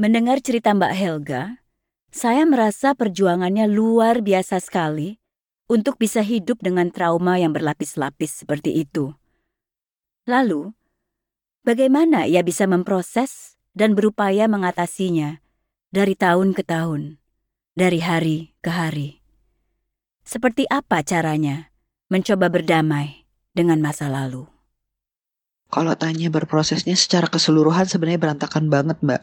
Mendengar 0.00 0.40
cerita 0.40 0.72
Mbak 0.72 0.94
Helga, 0.96 1.42
saya 2.08 2.48
merasa 2.48 2.96
perjuangannya 2.96 3.68
luar 3.68 4.24
biasa 4.24 4.56
sekali 4.58 5.20
untuk 5.68 6.00
bisa 6.00 6.24
hidup 6.24 6.58
dengan 6.64 6.88
trauma 6.88 7.36
yang 7.36 7.52
berlapis-lapis 7.52 8.42
seperti 8.42 8.80
itu. 8.80 9.12
Lalu, 10.24 10.72
bagaimana 11.62 12.24
ia 12.24 12.40
bisa 12.40 12.64
memproses 12.64 13.60
dan 13.76 13.92
berupaya 13.92 14.48
mengatasinya 14.48 15.38
dari 15.90 16.14
tahun 16.14 16.54
ke 16.54 16.62
tahun, 16.62 17.18
dari 17.74 17.98
hari 17.98 18.54
ke 18.62 18.70
hari. 18.70 19.18
Seperti 20.22 20.62
apa 20.70 21.02
caranya 21.02 21.74
mencoba 22.06 22.46
berdamai 22.46 23.26
dengan 23.50 23.82
masa 23.82 24.06
lalu? 24.06 24.46
Kalau 25.70 25.94
tanya 25.98 26.30
berprosesnya 26.30 26.94
secara 26.94 27.26
keseluruhan 27.26 27.90
sebenarnya 27.90 28.22
berantakan 28.22 28.70
banget, 28.70 29.02
Mbak. 29.02 29.22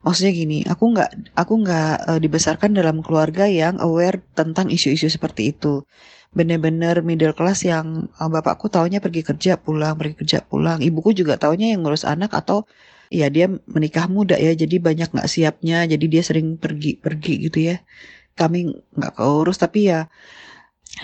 Maksudnya 0.00 0.32
gini, 0.32 0.58
aku 0.64 0.96
nggak 0.96 1.36
aku 1.36 1.52
nggak 1.64 1.92
uh, 2.08 2.20
dibesarkan 2.20 2.72
dalam 2.72 3.04
keluarga 3.04 3.44
yang 3.44 3.76
aware 3.76 4.24
tentang 4.32 4.72
isu-isu 4.72 5.12
seperti 5.12 5.52
itu. 5.52 5.84
Bener-bener 6.32 7.04
middle 7.04 7.36
class 7.36 7.68
yang 7.68 8.08
uh, 8.16 8.28
bapakku 8.32 8.72
taunya 8.72 9.04
pergi 9.04 9.20
kerja 9.20 9.60
pulang, 9.60 9.96
pergi 10.00 10.14
kerja 10.24 10.38
pulang. 10.40 10.80
Ibuku 10.80 11.12
juga 11.12 11.36
taunya 11.36 11.76
yang 11.76 11.84
ngurus 11.84 12.08
anak 12.08 12.32
atau 12.32 12.64
ya 13.08 13.26
dia 13.32 13.48
menikah 13.48 14.06
muda 14.06 14.36
ya 14.36 14.52
jadi 14.52 14.76
banyak 14.80 15.08
nggak 15.12 15.28
siapnya 15.28 15.88
jadi 15.88 16.04
dia 16.08 16.22
sering 16.24 16.60
pergi 16.60 17.00
pergi 17.00 17.34
gitu 17.48 17.58
ya. 17.72 17.76
Kami 18.38 18.70
nggak 18.96 19.12
keurus 19.18 19.58
tapi 19.58 19.90
ya 19.90 20.06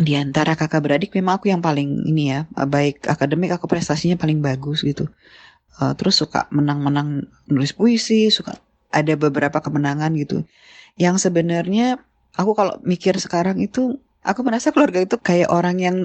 di 0.01 0.17
antara 0.19 0.59
kakak 0.59 0.83
beradik 0.83 1.11
memang 1.15 1.39
aku 1.39 1.53
yang 1.53 1.63
paling 1.63 2.09
ini 2.09 2.35
ya 2.35 2.41
baik 2.55 3.07
akademik 3.07 3.55
aku 3.55 3.67
prestasinya 3.71 4.17
paling 4.19 4.41
bagus 4.41 4.83
gitu. 4.83 5.09
Uh, 5.81 5.93
terus 5.99 6.15
suka 6.19 6.47
menang-menang 6.55 7.27
nulis 7.51 7.75
puisi 7.75 8.31
suka 8.31 8.55
ada 8.95 9.15
beberapa 9.19 9.59
kemenangan 9.59 10.15
gitu. 10.15 10.47
Yang 10.95 11.27
sebenarnya 11.29 11.99
aku 12.39 12.55
kalau 12.55 12.79
mikir 12.87 13.19
sekarang 13.19 13.59
itu 13.59 13.99
aku 14.23 14.41
merasa 14.47 14.71
keluarga 14.71 15.03
itu 15.03 15.19
kayak 15.19 15.51
orang 15.51 15.77
yang 15.83 15.97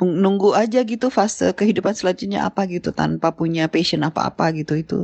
nunggu 0.00 0.52
aja 0.52 0.84
gitu 0.84 1.08
fase 1.08 1.56
kehidupan 1.56 1.96
selanjutnya 1.96 2.44
apa 2.44 2.68
gitu 2.68 2.92
tanpa 2.92 3.32
punya 3.32 3.64
passion 3.72 4.04
apa-apa 4.04 4.52
gitu 4.52 4.76
itu 4.76 4.98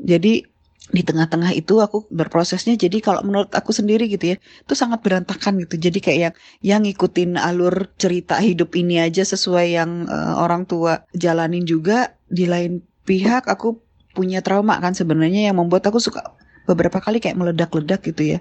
jadi 0.00 0.44
di 0.90 1.02
tengah-tengah 1.06 1.54
itu 1.54 1.78
aku 1.78 2.10
berprosesnya 2.10 2.74
jadi 2.74 2.98
kalau 2.98 3.22
menurut 3.22 3.54
aku 3.54 3.70
sendiri 3.70 4.10
gitu 4.10 4.34
ya 4.34 4.36
itu 4.40 4.74
sangat 4.74 5.04
berantakan 5.06 5.62
gitu. 5.62 5.78
Jadi 5.78 5.98
kayak 6.02 6.18
yang 6.18 6.34
yang 6.64 6.80
ngikutin 6.82 7.38
alur 7.38 7.94
cerita 7.94 8.42
hidup 8.42 8.74
ini 8.74 8.98
aja 8.98 9.22
sesuai 9.22 9.66
yang 9.70 10.10
uh, 10.10 10.42
orang 10.42 10.66
tua 10.66 11.06
jalanin 11.14 11.62
juga 11.62 12.18
di 12.26 12.50
lain 12.50 12.82
pihak 13.06 13.46
aku 13.46 13.78
punya 14.10 14.42
trauma 14.42 14.82
kan 14.82 14.92
sebenarnya 14.92 15.52
yang 15.52 15.56
membuat 15.62 15.86
aku 15.86 16.02
suka 16.02 16.34
beberapa 16.66 16.98
kali 16.98 17.22
kayak 17.22 17.38
meledak-ledak 17.38 18.02
gitu 18.02 18.36
ya. 18.36 18.38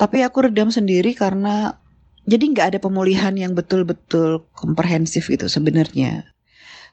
Tapi 0.00 0.24
aku 0.24 0.48
redam 0.48 0.72
sendiri 0.72 1.12
karena 1.12 1.76
jadi 2.24 2.44
nggak 2.48 2.66
ada 2.74 2.78
pemulihan 2.80 3.36
yang 3.36 3.52
betul-betul 3.52 4.48
komprehensif 4.56 5.28
gitu 5.28 5.44
sebenarnya 5.46 6.33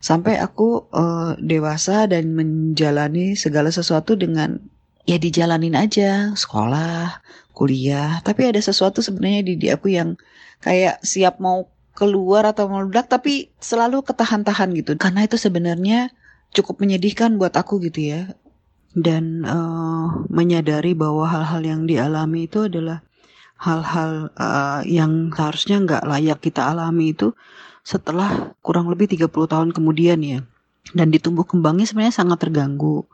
sampai 0.01 0.41
aku 0.41 0.89
uh, 0.91 1.38
dewasa 1.38 2.10
dan 2.10 2.34
menjalani 2.34 3.38
segala 3.38 3.70
sesuatu 3.70 4.17
dengan 4.17 4.58
ya 5.05 5.22
dijalanin 5.22 5.77
aja. 5.77 6.34
Sekolah 6.34 7.22
kuliah. 7.53 8.20
Tapi 8.25 8.50
ada 8.50 8.58
sesuatu 8.58 9.05
sebenarnya 9.05 9.41
di, 9.46 9.53
di 9.62 9.67
aku 9.70 9.93
yang 9.93 10.17
kayak 10.65 11.00
siap 11.05 11.38
mau 11.38 11.70
keluar 11.93 12.50
atau 12.50 12.65
meledak 12.65 13.08
tapi 13.13 13.53
selalu 13.62 14.01
ketahan-tahan 14.01 14.74
gitu. 14.74 14.98
Karena 14.98 15.29
itu 15.29 15.38
sebenarnya 15.38 16.10
cukup 16.51 16.81
menyedihkan 16.81 17.38
buat 17.38 17.53
aku 17.53 17.77
gitu 17.86 18.12
ya. 18.12 18.22
Dan 18.91 19.48
uh, 19.48 20.27
menyadari 20.27 20.91
bahwa 20.98 21.24
hal-hal 21.24 21.63
yang 21.63 21.81
dialami 21.88 22.50
itu 22.50 22.67
adalah 22.67 23.00
hal-hal 23.62 24.34
uh, 24.36 24.81
yang 24.84 25.29
seharusnya 25.31 25.77
nggak 25.86 26.03
layak 26.10 26.41
kita 26.41 26.74
alami 26.74 27.13
itu 27.13 27.31
setelah 27.81 28.53
kurang 28.61 28.88
lebih 28.89 29.09
30 29.09 29.29
tahun 29.29 29.69
kemudian 29.75 30.19
ya. 30.21 30.39
Dan 30.91 31.13
ditumbuh 31.13 31.45
kembangnya 31.45 31.85
sebenarnya 31.85 32.15
sangat 32.25 32.41
terganggu. 32.41 33.05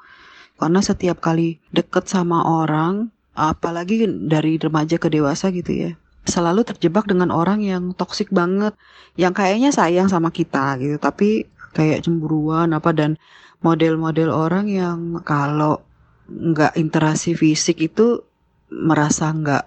Karena 0.58 0.82
setiap 0.82 1.22
kali 1.22 1.62
deket 1.70 2.10
sama 2.10 2.48
orang, 2.48 3.14
apalagi 3.38 4.08
dari 4.08 4.58
remaja 4.58 4.98
ke 4.98 5.12
dewasa 5.12 5.54
gitu 5.54 5.70
ya, 5.70 5.92
selalu 6.26 6.66
terjebak 6.66 7.06
dengan 7.06 7.30
orang 7.30 7.62
yang 7.62 7.94
toksik 7.94 8.34
banget, 8.34 8.74
yang 9.20 9.38
kayaknya 9.38 9.70
sayang 9.70 10.10
sama 10.10 10.34
kita 10.34 10.80
gitu, 10.82 10.98
tapi 10.98 11.46
kayak 11.78 12.10
cemburuan 12.10 12.74
apa 12.74 12.90
dan 12.90 13.22
model-model 13.62 14.34
orang 14.34 14.66
yang 14.66 15.22
kalau 15.22 15.86
nggak 16.28 16.76
interaksi 16.76 17.38
fisik 17.38 17.80
itu 17.80 18.26
merasa 18.74 19.32
nggak 19.32 19.66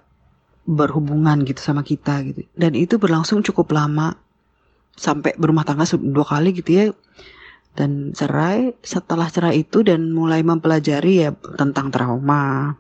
berhubungan 0.69 1.43
gitu 1.49 1.59
sama 1.59 1.81
kita 1.81 2.21
gitu 2.27 2.45
dan 2.53 2.77
itu 2.77 3.01
berlangsung 3.01 3.41
cukup 3.41 3.73
lama 3.73 4.15
sampai 4.97 5.35
berumah 5.39 5.65
tangga 5.67 5.87
dua 5.97 6.27
kali 6.27 6.55
gitu 6.57 6.71
ya 6.71 6.87
dan 7.79 8.11
cerai 8.11 8.75
setelah 8.83 9.31
cerai 9.31 9.63
itu 9.63 9.87
dan 9.87 10.11
mulai 10.11 10.43
mempelajari 10.43 11.27
ya 11.27 11.31
tentang 11.55 11.95
trauma. 11.95 12.75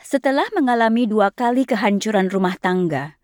Setelah 0.00 0.48
mengalami 0.56 1.06
dua 1.06 1.30
kali 1.30 1.68
kehancuran 1.68 2.32
rumah 2.32 2.56
tangga, 2.56 3.20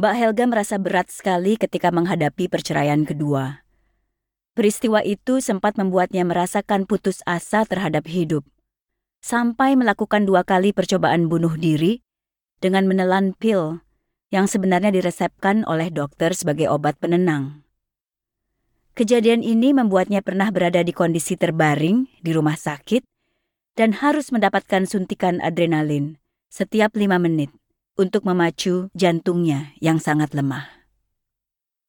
Mbak 0.00 0.14
Helga 0.16 0.44
merasa 0.48 0.76
berat 0.80 1.12
sekali 1.12 1.60
ketika 1.60 1.92
menghadapi 1.92 2.48
perceraian 2.50 3.04
kedua. 3.04 3.62
Peristiwa 4.56 5.04
itu 5.04 5.44
sempat 5.44 5.76
membuatnya 5.76 6.24
merasakan 6.24 6.88
putus 6.88 7.20
asa 7.28 7.68
terhadap 7.68 8.08
hidup, 8.08 8.48
sampai 9.20 9.76
melakukan 9.76 10.24
dua 10.24 10.42
kali 10.48 10.72
percobaan 10.72 11.28
bunuh 11.28 11.52
diri 11.60 12.00
dengan 12.64 12.88
menelan 12.88 13.36
pil 13.36 13.84
yang 14.30 14.50
sebenarnya 14.50 14.90
diresepkan 14.90 15.62
oleh 15.66 15.92
dokter 15.92 16.34
sebagai 16.34 16.66
obat 16.70 16.98
penenang. 16.98 17.62
Kejadian 18.96 19.44
ini 19.44 19.76
membuatnya 19.76 20.24
pernah 20.24 20.48
berada 20.48 20.80
di 20.80 20.90
kondisi 20.96 21.36
terbaring 21.36 22.08
di 22.24 22.30
rumah 22.32 22.56
sakit 22.56 23.04
dan 23.76 23.92
harus 24.00 24.32
mendapatkan 24.32 24.88
suntikan 24.88 25.38
adrenalin 25.44 26.16
setiap 26.48 26.96
lima 26.96 27.20
menit 27.20 27.52
untuk 28.00 28.24
memacu 28.24 28.88
jantungnya 28.96 29.76
yang 29.84 30.00
sangat 30.00 30.32
lemah. 30.32 30.64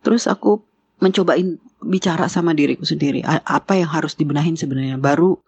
Terus 0.03 0.27
aku 0.27 0.60
mencobain 1.00 1.60
bicara 1.79 2.27
sama 2.27 2.51
diriku 2.51 2.84
sendiri, 2.84 3.24
apa 3.24 3.79
yang 3.79 3.88
harus 3.88 4.20
dibenahin 4.20 4.60
sebenarnya. 4.60 5.00
Baru 5.00 5.39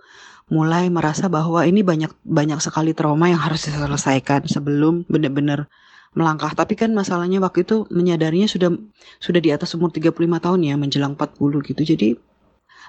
mulai 0.47 0.87
merasa 0.87 1.27
bahwa 1.27 1.67
ini 1.67 1.83
banyak 1.83 2.11
banyak 2.25 2.59
sekali 2.63 2.95
trauma 2.95 3.29
yang 3.29 3.39
harus 3.39 3.67
diselesaikan 3.67 4.47
sebelum 4.47 5.05
benar-benar 5.11 5.67
melangkah. 6.17 6.51
Tapi 6.53 6.73
kan 6.73 6.89
masalahnya 6.93 7.37
waktu 7.41 7.65
itu 7.65 7.85
menyadarinya 7.93 8.49
sudah 8.49 8.73
sudah 9.21 9.41
di 9.41 9.49
atas 9.53 9.73
umur 9.77 9.93
35 9.93 10.15
tahun 10.17 10.59
ya, 10.65 10.75
menjelang 10.79 11.13
40 11.13 11.69
gitu. 11.69 11.81
Jadi 11.85 12.09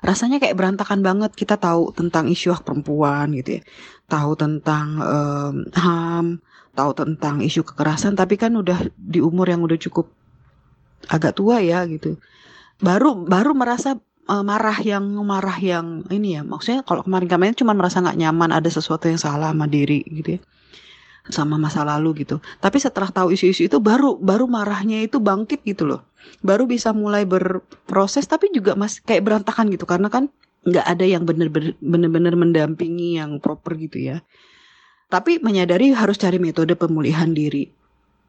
rasanya 0.01 0.41
kayak 0.41 0.57
berantakan 0.57 1.01
banget. 1.05 1.33
Kita 1.37 1.61
tahu 1.61 1.93
tentang 1.93 2.31
isu 2.31 2.57
hak 2.57 2.65
perempuan 2.65 3.33
gitu 3.37 3.61
ya. 3.61 3.63
Tahu 4.09 4.31
tentang 4.37 4.87
um, 5.01 5.55
HAM, 5.77 6.27
tahu 6.73 6.91
tentang 6.97 7.45
isu 7.45 7.63
kekerasan, 7.67 8.17
tapi 8.17 8.41
kan 8.41 8.57
udah 8.57 8.89
di 8.97 9.21
umur 9.21 9.47
yang 9.49 9.61
udah 9.61 9.77
cukup 9.77 10.09
agak 11.09 11.37
tua 11.37 11.61
ya 11.61 11.85
gitu. 11.89 12.17
Baru 12.81 13.29
baru 13.29 13.53
merasa 13.53 14.01
uh, 14.29 14.45
marah 14.45 14.81
yang 14.81 15.05
marah 15.21 15.59
yang 15.61 16.09
ini 16.09 16.41
ya. 16.41 16.43
Maksudnya 16.43 16.81
kalau 16.89 17.05
kemarin-kemarin 17.05 17.53
cuma 17.53 17.77
merasa 17.77 18.01
nggak 18.01 18.17
nyaman 18.17 18.51
ada 18.57 18.69
sesuatu 18.73 19.07
yang 19.13 19.21
salah 19.21 19.53
sama 19.53 19.69
diri 19.69 20.01
gitu 20.09 20.41
ya 20.41 20.43
sama 21.29 21.61
masa 21.61 21.85
lalu 21.85 22.25
gitu. 22.25 22.41
Tapi 22.65 22.81
setelah 22.81 23.13
tahu 23.13 23.37
isu-isu 23.37 23.69
itu 23.69 23.77
baru 23.77 24.17
baru 24.17 24.49
marahnya 24.49 25.05
itu 25.05 25.21
bangkit 25.21 25.61
gitu 25.69 25.85
loh. 25.85 26.01
Baru 26.41 26.65
bisa 26.65 26.97
mulai 26.97 27.29
berproses 27.29 28.25
tapi 28.25 28.49
juga 28.55 28.73
masih 28.73 29.05
kayak 29.05 29.23
berantakan 29.29 29.69
gitu 29.69 29.85
karena 29.85 30.09
kan 30.09 30.33
nggak 30.65 30.87
ada 30.87 31.05
yang 31.05 31.25
bener-bener 31.25 32.35
mendampingi 32.37 33.21
yang 33.21 33.41
proper 33.41 33.77
gitu 33.77 34.01
ya. 34.01 34.25
Tapi 35.11 35.43
menyadari 35.43 35.91
harus 35.93 36.17
cari 36.17 36.39
metode 36.39 36.79
pemulihan 36.79 37.33
diri. 37.35 37.69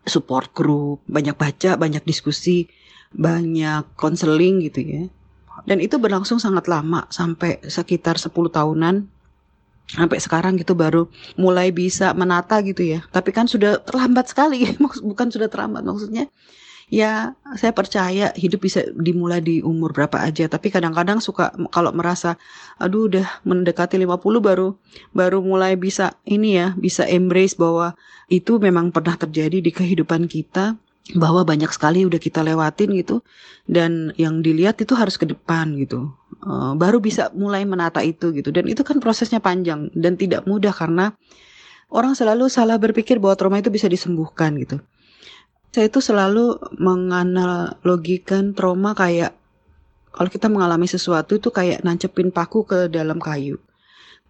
Support 0.01 0.57
group, 0.57 1.05
banyak 1.05 1.37
baca, 1.37 1.77
banyak 1.77 2.01
diskusi, 2.01 2.65
banyak 3.13 3.85
konseling 3.99 4.65
gitu 4.65 4.79
ya. 4.81 5.03
Dan 5.67 5.77
itu 5.77 6.01
berlangsung 6.01 6.41
sangat 6.41 6.65
lama 6.65 7.05
sampai 7.13 7.61
sekitar 7.69 8.17
10 8.17 8.33
tahunan 8.33 9.05
sampai 9.91 10.23
sekarang 10.23 10.55
gitu 10.55 10.71
baru 10.71 11.11
mulai 11.35 11.75
bisa 11.75 12.15
menata 12.15 12.63
gitu 12.63 12.83
ya. 12.83 12.99
Tapi 13.11 13.35
kan 13.35 13.45
sudah 13.45 13.83
terlambat 13.83 14.31
sekali, 14.31 14.63
bukan 15.09 15.27
sudah 15.27 15.51
terlambat 15.51 15.83
maksudnya. 15.83 16.31
Ya, 16.91 17.39
saya 17.55 17.71
percaya 17.71 18.35
hidup 18.35 18.67
bisa 18.67 18.83
dimulai 18.99 19.39
di 19.39 19.63
umur 19.63 19.95
berapa 19.95 20.27
aja, 20.27 20.51
tapi 20.51 20.67
kadang-kadang 20.67 21.23
suka 21.23 21.55
kalau 21.71 21.95
merasa 21.95 22.35
aduh 22.83 23.07
udah 23.07 23.23
mendekati 23.47 23.95
50 23.95 24.19
baru 24.43 24.75
baru 25.15 25.39
mulai 25.39 25.79
bisa 25.79 26.19
ini 26.27 26.59
ya, 26.59 26.75
bisa 26.75 27.07
embrace 27.07 27.55
bahwa 27.55 27.95
itu 28.27 28.59
memang 28.59 28.91
pernah 28.91 29.15
terjadi 29.15 29.63
di 29.63 29.71
kehidupan 29.71 30.27
kita 30.27 30.75
bahwa 31.15 31.47
banyak 31.47 31.71
sekali 31.71 32.03
udah 32.03 32.19
kita 32.19 32.43
lewatin 32.43 32.91
gitu 32.99 33.23
dan 33.71 34.11
yang 34.19 34.43
dilihat 34.43 34.79
itu 34.83 34.93
harus 34.93 35.15
ke 35.15 35.25
depan 35.25 35.73
gitu 35.79 36.11
uh, 36.45 36.73
baru 36.77 37.01
bisa 37.01 37.29
mulai 37.33 37.63
menata 37.65 38.01
itu 38.05 38.33
gitu. 38.35 38.49
Dan 38.49 38.67
itu 38.67 38.81
kan 38.81 38.97
prosesnya 38.97 39.41
panjang 39.41 39.89
dan 39.93 40.17
tidak 40.17 40.45
mudah 40.49 40.73
karena 40.73 41.13
orang 41.91 42.17
selalu 42.17 42.49
salah 42.49 42.77
berpikir 42.81 43.21
bahwa 43.21 43.37
trauma 43.37 43.57
itu 43.61 43.69
bisa 43.69 43.85
disembuhkan 43.87 44.55
gitu. 44.57 44.81
Saya 45.71 45.87
itu 45.87 46.03
selalu 46.03 46.59
menganalogikan 46.83 48.51
trauma 48.51 48.91
kayak 48.91 49.31
kalau 50.11 50.27
kita 50.27 50.51
mengalami 50.51 50.91
sesuatu 50.91 51.39
itu 51.39 51.47
kayak 51.47 51.87
nancepin 51.87 52.35
paku 52.35 52.67
ke 52.67 52.91
dalam 52.91 53.15
kayu. 53.15 53.55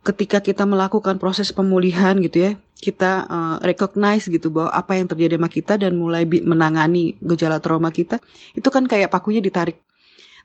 Ketika 0.01 0.41
kita 0.41 0.65
melakukan 0.65 1.17
proses 1.21 1.53
pemulihan 1.53 2.17
gitu 2.21 2.49
ya, 2.49 2.51
kita 2.81 3.25
uh, 3.29 3.57
recognize 3.61 4.25
gitu 4.25 4.49
bahwa 4.49 4.73
apa 4.73 4.97
yang 4.97 5.05
terjadi 5.09 5.37
sama 5.37 5.49
kita 5.49 5.77
dan 5.77 5.93
mulai 5.93 6.25
menangani 6.25 7.17
gejala 7.21 7.61
trauma 7.61 7.93
kita, 7.93 8.17
itu 8.57 8.65
kan 8.69 8.89
kayak 8.89 9.13
pakunya 9.13 9.41
ditarik. 9.41 9.77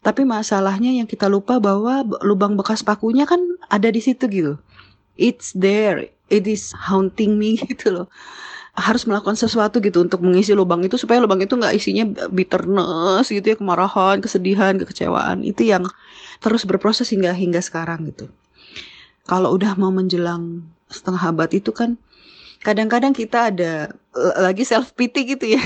Tapi 0.05 0.23
masalahnya 0.25 0.93
yang 0.93 1.09
kita 1.09 1.29
lupa 1.31 1.61
bahwa 1.61 2.05
lubang 2.25 2.57
bekas 2.57 2.85
pakunya 2.85 3.25
kan 3.25 3.41
ada 3.69 3.89
di 3.89 4.01
situ 4.01 4.25
gitu. 4.29 4.55
It's 5.17 5.57
there, 5.57 6.13
it 6.29 6.45
is 6.45 6.73
haunting 6.77 7.41
me 7.41 7.57
gitu 7.71 7.93
loh. 7.93 8.09
Harus 8.77 9.09
melakukan 9.09 9.41
sesuatu 9.41 9.81
gitu 9.81 10.05
untuk 10.05 10.21
mengisi 10.21 10.53
lubang 10.53 10.85
itu 10.85 11.01
supaya 11.01 11.17
lubang 11.25 11.41
itu 11.41 11.57
nggak 11.57 11.73
isinya 11.73 12.05
bitterness 12.29 13.33
gitu 13.33 13.45
ya, 13.45 13.57
kemarahan, 13.57 14.21
kesedihan, 14.21 14.77
kekecewaan. 14.77 15.41
Itu 15.41 15.65
yang 15.65 15.89
terus 16.45 16.69
berproses 16.69 17.09
hingga 17.09 17.33
hingga 17.33 17.65
sekarang 17.65 18.05
gitu 18.13 18.29
kalau 19.27 19.53
udah 19.59 19.75
mau 19.77 19.91
menjelang 19.91 20.63
setengah 20.87 21.35
abad 21.35 21.51
itu 21.51 21.75
kan 21.75 21.99
kadang-kadang 22.67 23.15
kita 23.15 23.55
ada 23.55 23.95
lagi 24.43 24.67
self 24.67 24.91
pity 24.99 25.39
gitu 25.39 25.55
ya. 25.55 25.63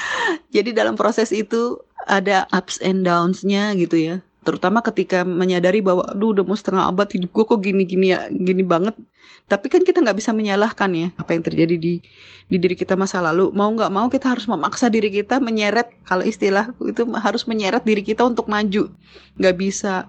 Jadi 0.56 0.72
dalam 0.72 0.96
proses 0.96 1.28
itu 1.28 1.76
ada 2.08 2.48
ups 2.56 2.80
and 2.80 3.04
downs-nya 3.04 3.76
gitu 3.76 4.00
ya. 4.00 4.14
Terutama 4.48 4.80
ketika 4.80 5.28
menyadari 5.28 5.84
bahwa 5.84 6.08
aduh 6.08 6.32
udah 6.32 6.44
mau 6.48 6.56
setengah 6.56 6.88
abad 6.88 7.04
hidup 7.12 7.36
gue 7.36 7.44
kok 7.44 7.60
gini-gini 7.60 8.16
ya, 8.16 8.32
gini 8.32 8.64
banget. 8.64 8.96
Tapi 9.44 9.68
kan 9.68 9.84
kita 9.84 10.00
nggak 10.00 10.16
bisa 10.16 10.32
menyalahkan 10.32 10.88
ya 10.96 11.08
apa 11.20 11.36
yang 11.36 11.44
terjadi 11.44 11.76
di 11.76 12.00
di 12.48 12.56
diri 12.56 12.72
kita 12.72 12.96
masa 12.96 13.20
lalu. 13.20 13.52
Mau 13.52 13.68
nggak 13.68 13.92
mau 13.92 14.08
kita 14.08 14.32
harus 14.32 14.48
memaksa 14.48 14.88
diri 14.88 15.12
kita 15.12 15.44
menyeret 15.44 15.92
kalau 16.08 16.24
istilah 16.24 16.72
itu 16.80 17.04
harus 17.20 17.44
menyeret 17.44 17.84
diri 17.84 18.00
kita 18.00 18.24
untuk 18.24 18.48
maju. 18.48 18.88
Nggak 19.36 19.56
bisa 19.60 20.08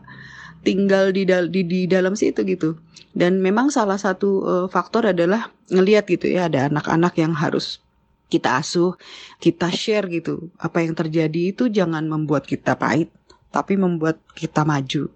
tinggal 0.64 1.16
di, 1.16 1.24
dal 1.24 1.48
di 1.48 1.64
di 1.64 1.86
dalam 1.88 2.14
situ 2.14 2.44
gitu. 2.44 2.76
Dan 3.16 3.42
memang 3.42 3.74
salah 3.74 3.98
satu 3.98 4.30
uh, 4.46 4.68
faktor 4.70 5.10
adalah 5.10 5.50
ngelihat 5.74 6.06
gitu 6.08 6.30
ya 6.30 6.48
ada 6.48 6.70
anak-anak 6.70 7.18
yang 7.18 7.34
harus 7.34 7.82
kita 8.30 8.62
asuh, 8.62 8.94
kita 9.42 9.74
share 9.74 10.06
gitu. 10.08 10.54
Apa 10.62 10.86
yang 10.86 10.94
terjadi 10.94 11.52
itu 11.52 11.68
jangan 11.68 12.06
membuat 12.06 12.46
kita 12.46 12.78
pahit, 12.78 13.10
tapi 13.50 13.76
membuat 13.76 14.22
kita 14.38 14.62
maju. 14.62 15.10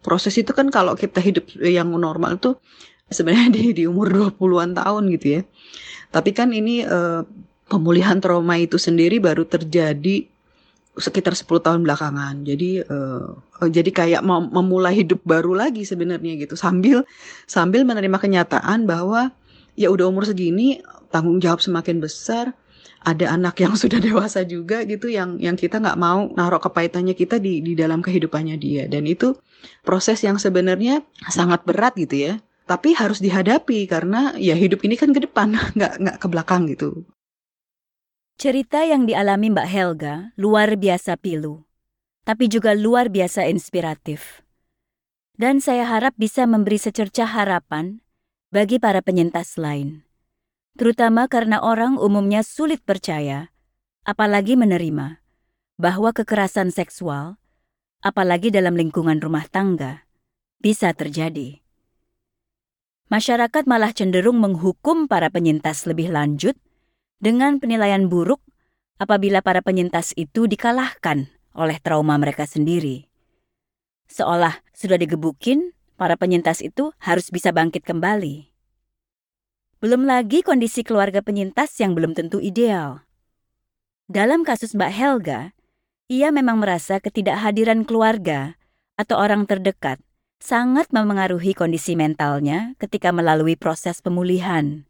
Proses 0.00 0.34
itu 0.40 0.50
kan 0.56 0.72
kalau 0.72 0.96
kita 0.96 1.20
hidup 1.20 1.44
yang 1.60 1.92
normal 1.92 2.40
tuh 2.40 2.56
sebenarnya 3.12 3.52
di, 3.56 3.62
di 3.76 3.84
umur 3.84 4.32
20-an 4.38 4.72
tahun 4.74 5.04
gitu 5.12 5.26
ya. 5.38 5.42
Tapi 6.08 6.32
kan 6.32 6.56
ini 6.56 6.88
uh, 6.88 7.20
pemulihan 7.68 8.16
trauma 8.16 8.56
itu 8.56 8.80
sendiri 8.80 9.20
baru 9.20 9.44
terjadi 9.44 10.24
sekitar 10.96 11.36
10 11.36 11.44
tahun 11.60 11.80
belakangan. 11.84 12.48
Jadi 12.48 12.80
uh, 12.88 13.36
jadi 13.66 13.90
kayak 13.90 14.22
memulai 14.26 15.02
hidup 15.02 15.18
baru 15.26 15.58
lagi 15.58 15.82
sebenarnya 15.82 16.38
gitu. 16.38 16.54
Sambil 16.54 17.02
sambil 17.50 17.82
menerima 17.82 18.14
kenyataan 18.14 18.86
bahwa 18.86 19.34
ya 19.74 19.90
udah 19.90 20.06
umur 20.06 20.22
segini 20.22 20.78
tanggung 21.10 21.42
jawab 21.42 21.58
semakin 21.58 21.98
besar. 21.98 22.54
Ada 23.02 23.34
anak 23.34 23.58
yang 23.62 23.74
sudah 23.82 23.98
dewasa 23.98 24.46
juga 24.46 24.86
gitu 24.86 25.10
yang 25.10 25.42
yang 25.42 25.58
kita 25.58 25.82
nggak 25.82 25.98
mau 25.98 26.30
naruh 26.38 26.62
kepahitannya 26.62 27.18
kita 27.18 27.42
di 27.42 27.58
di 27.58 27.74
dalam 27.74 27.98
kehidupannya 27.98 28.58
dia 28.58 28.86
dan 28.86 29.06
itu 29.06 29.34
proses 29.82 30.22
yang 30.22 30.38
sebenarnya 30.38 31.02
sangat 31.30 31.62
berat 31.62 31.94
gitu 31.94 32.14
ya 32.14 32.34
tapi 32.68 32.92
harus 32.92 33.24
dihadapi 33.24 33.88
karena 33.88 34.36
ya 34.36 34.52
hidup 34.52 34.84
ini 34.84 35.00
kan 35.00 35.16
ke 35.16 35.24
depan 35.24 35.56
nggak 35.78 35.92
nggak 36.04 36.16
ke 36.20 36.26
belakang 36.28 36.68
gitu 36.68 37.08
Cerita 38.38 38.86
yang 38.86 39.02
dialami 39.02 39.50
Mbak 39.50 39.66
Helga 39.66 40.14
luar 40.38 40.78
biasa 40.78 41.18
pilu, 41.18 41.66
tapi 42.28 42.44
juga 42.52 42.76
luar 42.76 43.08
biasa 43.08 43.48
inspiratif. 43.48 44.44
Dan 45.40 45.64
saya 45.64 45.88
harap 45.88 46.12
bisa 46.20 46.44
memberi 46.44 46.76
secercah 46.76 47.24
harapan 47.24 48.04
bagi 48.52 48.76
para 48.76 49.00
penyintas 49.00 49.56
lain. 49.56 50.04
Terutama 50.76 51.24
karena 51.24 51.64
orang 51.64 51.96
umumnya 51.96 52.44
sulit 52.44 52.84
percaya, 52.84 53.48
apalagi 54.04 54.60
menerima, 54.60 55.24
bahwa 55.80 56.12
kekerasan 56.12 56.68
seksual, 56.68 57.40
apalagi 58.04 58.52
dalam 58.52 58.76
lingkungan 58.76 59.24
rumah 59.24 59.48
tangga, 59.48 60.04
bisa 60.60 60.92
terjadi. 60.92 61.64
Masyarakat 63.08 63.64
malah 63.64 63.96
cenderung 63.96 64.36
menghukum 64.36 65.08
para 65.08 65.32
penyintas 65.32 65.88
lebih 65.88 66.12
lanjut 66.12 66.60
dengan 67.24 67.56
penilaian 67.56 68.04
buruk 68.04 68.44
apabila 69.00 69.40
para 69.40 69.64
penyintas 69.64 70.12
itu 70.12 70.44
dikalahkan 70.44 71.37
oleh 71.58 71.82
trauma 71.82 72.14
mereka 72.14 72.46
sendiri. 72.46 73.10
Seolah 74.06 74.62
sudah 74.70 74.96
digebukin, 74.96 75.74
para 75.98 76.14
penyintas 76.14 76.62
itu 76.62 76.94
harus 77.02 77.28
bisa 77.34 77.50
bangkit 77.50 77.82
kembali. 77.82 78.48
Belum 79.82 80.06
lagi 80.06 80.46
kondisi 80.46 80.86
keluarga 80.86 81.18
penyintas 81.20 81.74
yang 81.82 81.98
belum 81.98 82.14
tentu 82.14 82.38
ideal. 82.38 83.02
Dalam 84.06 84.46
kasus 84.46 84.72
Mbak 84.72 84.92
Helga, 84.94 85.40
ia 86.08 86.32
memang 86.32 86.62
merasa 86.62 87.02
ketidakhadiran 87.02 87.84
keluarga 87.84 88.56
atau 88.96 89.20
orang 89.20 89.44
terdekat 89.44 90.00
sangat 90.40 90.88
memengaruhi 90.94 91.52
kondisi 91.52 91.98
mentalnya 91.98 92.78
ketika 92.78 93.10
melalui 93.12 93.58
proses 93.58 94.00
pemulihan. 94.00 94.86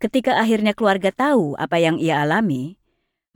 Ketika 0.00 0.38
akhirnya 0.40 0.72
keluarga 0.72 1.12
tahu 1.12 1.56
apa 1.60 1.76
yang 1.76 2.00
ia 2.00 2.24
alami, 2.24 2.80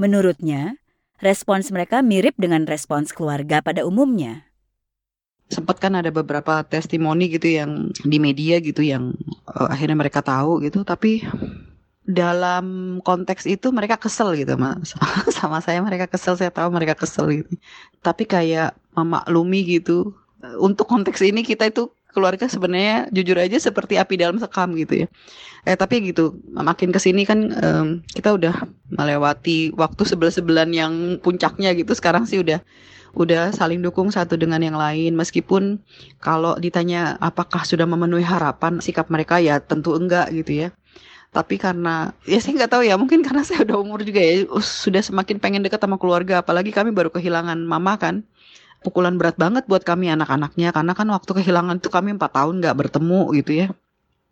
menurutnya 0.01 0.81
respons 1.23 1.71
mereka 1.71 2.03
mirip 2.03 2.35
dengan 2.39 2.67
respons 2.67 3.15
keluarga 3.15 3.61
pada 3.61 3.87
umumnya. 3.87 4.49
Sempat 5.53 5.79
kan 5.79 5.95
ada 5.95 6.09
beberapa 6.09 6.65
testimoni 6.65 7.29
gitu 7.29 7.53
yang 7.53 7.93
di 7.93 8.19
media 8.19 8.59
gitu 8.65 8.81
yang 8.81 9.13
uh, 9.47 9.69
akhirnya 9.69 10.01
mereka 10.01 10.25
tahu 10.25 10.65
gitu, 10.65 10.83
tapi 10.83 11.21
dalam 12.05 12.99
konteks 13.01 13.49
itu 13.49 13.73
mereka 13.73 13.97
kesel 13.97 14.37
gitu 14.37 14.61
mas 14.61 14.93
sama 15.41 15.65
saya 15.65 15.81
mereka 15.81 16.05
kesel 16.05 16.37
saya 16.37 16.53
tahu 16.53 16.69
mereka 16.69 16.93
kesel 16.93 17.33
gitu 17.33 17.57
tapi 18.05 18.29
kayak 18.29 18.77
memaklumi 18.93 19.81
gitu 19.81 20.13
untuk 20.61 20.85
konteks 20.85 21.25
ini 21.25 21.41
kita 21.41 21.73
itu 21.73 21.89
keluarga 22.15 22.47
sebenarnya 22.47 23.11
jujur 23.11 23.35
aja 23.35 23.59
seperti 23.59 23.99
api 23.99 24.15
dalam 24.15 24.39
sekam 24.39 24.73
gitu 24.79 25.05
ya. 25.05 25.07
Eh 25.67 25.75
tapi 25.75 26.01
gitu, 26.07 26.39
makin 26.55 26.95
ke 26.95 27.01
sini 27.03 27.27
kan 27.27 27.51
um, 27.59 27.87
kita 28.15 28.31
udah 28.39 28.65
melewati 28.95 29.75
waktu 29.75 30.03
sebel-sebelan 30.07 30.71
yang 30.71 31.19
puncaknya 31.19 31.75
gitu. 31.75 31.91
Sekarang 31.93 32.25
sih 32.25 32.39
udah 32.39 32.63
udah 33.15 33.55
saling 33.55 33.79
dukung 33.79 34.11
satu 34.11 34.35
dengan 34.35 34.59
yang 34.59 34.75
lain 34.75 35.15
meskipun 35.15 35.79
kalau 36.19 36.59
ditanya 36.59 37.15
apakah 37.23 37.63
sudah 37.63 37.87
memenuhi 37.87 38.27
harapan 38.27 38.83
sikap 38.83 39.07
mereka 39.07 39.39
ya 39.39 39.63
tentu 39.63 39.95
enggak 39.95 40.35
gitu 40.35 40.67
ya 40.67 40.69
tapi 41.35 41.59
karena 41.59 42.15
ya 42.31 42.39
saya 42.39 42.63
nggak 42.63 42.71
tahu 42.71 42.83
ya 42.87 42.95
mungkin 42.95 43.27
karena 43.27 43.43
saya 43.49 43.67
udah 43.67 43.77
umur 43.79 44.07
juga 44.07 44.23
ya 44.23 44.47
sudah 44.63 45.03
semakin 45.03 45.43
pengen 45.43 45.63
dekat 45.67 45.83
sama 45.83 45.99
keluarga 45.99 46.43
apalagi 46.43 46.71
kami 46.71 46.95
baru 46.95 47.11
kehilangan 47.11 47.59
mama 47.63 47.99
kan 47.99 48.23
pukulan 48.85 49.17
berat 49.17 49.41
banget 49.41 49.65
buat 49.65 49.81
kami 49.81 50.13
anak-anaknya. 50.13 50.77
Karena 50.77 50.93
kan 50.93 51.09
waktu 51.09 51.41
kehilangan 51.41 51.81
itu 51.81 51.89
kami 51.89 52.13
empat 52.21 52.37
tahun 52.37 52.61
nggak 52.61 52.77
bertemu 52.77 53.33
gitu 53.41 53.53
ya. 53.65 53.69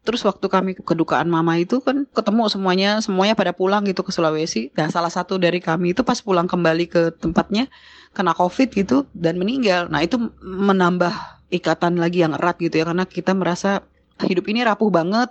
Terus 0.03 0.27
waktu 0.27 0.43
kami 0.51 0.75
kedukaan 0.77 1.31
mama 1.31 1.63
itu 1.63 1.79
kan 1.79 2.05
ketemu 2.11 2.51
semuanya 2.51 2.99
semuanya 2.99 3.39
pada 3.39 3.55
pulang 3.55 3.87
gitu 3.87 4.03
ke 4.05 4.11
Sulawesi. 4.11 4.69
Dan 4.77 4.93
salah 4.93 5.15
satu 5.15 5.41
dari 5.41 5.63
kami 5.63 5.97
itu 5.97 6.05
pas 6.05 6.19
pulang 6.21 6.51
kembali 6.51 6.85
ke 6.91 7.03
tempatnya 7.17 7.73
kena 8.13 8.37
covid 8.37 8.69
gitu 8.75 9.09
dan 9.17 9.41
meninggal. 9.41 9.89
Nah 9.89 10.05
itu 10.05 10.19
menambah 10.43 11.15
ikatan 11.55 12.03
lagi 12.03 12.27
yang 12.27 12.35
erat 12.35 12.59
gitu 12.59 12.83
ya 12.83 12.85
karena 12.91 13.07
kita 13.07 13.33
merasa 13.33 13.87
hidup 14.21 14.45
ini 14.51 14.67
rapuh 14.67 14.91
banget. 14.91 15.31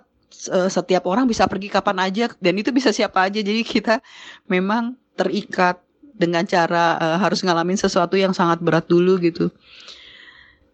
Setiap 0.71 1.03
orang 1.11 1.27
bisa 1.27 1.43
pergi 1.51 1.67
kapan 1.67 2.07
aja 2.07 2.31
dan 2.39 2.55
itu 2.55 2.71
bisa 2.71 2.95
siapa 2.95 3.27
aja. 3.27 3.43
Jadi 3.43 3.67
kita 3.67 3.99
memang 4.47 4.95
terikat 5.19 5.83
dengan 6.21 6.45
cara 6.45 7.01
uh, 7.01 7.17
harus 7.17 7.41
ngalamin 7.41 7.75
sesuatu 7.75 8.13
yang 8.13 8.37
sangat 8.37 8.61
berat 8.61 8.85
dulu 8.85 9.17
gitu 9.17 9.49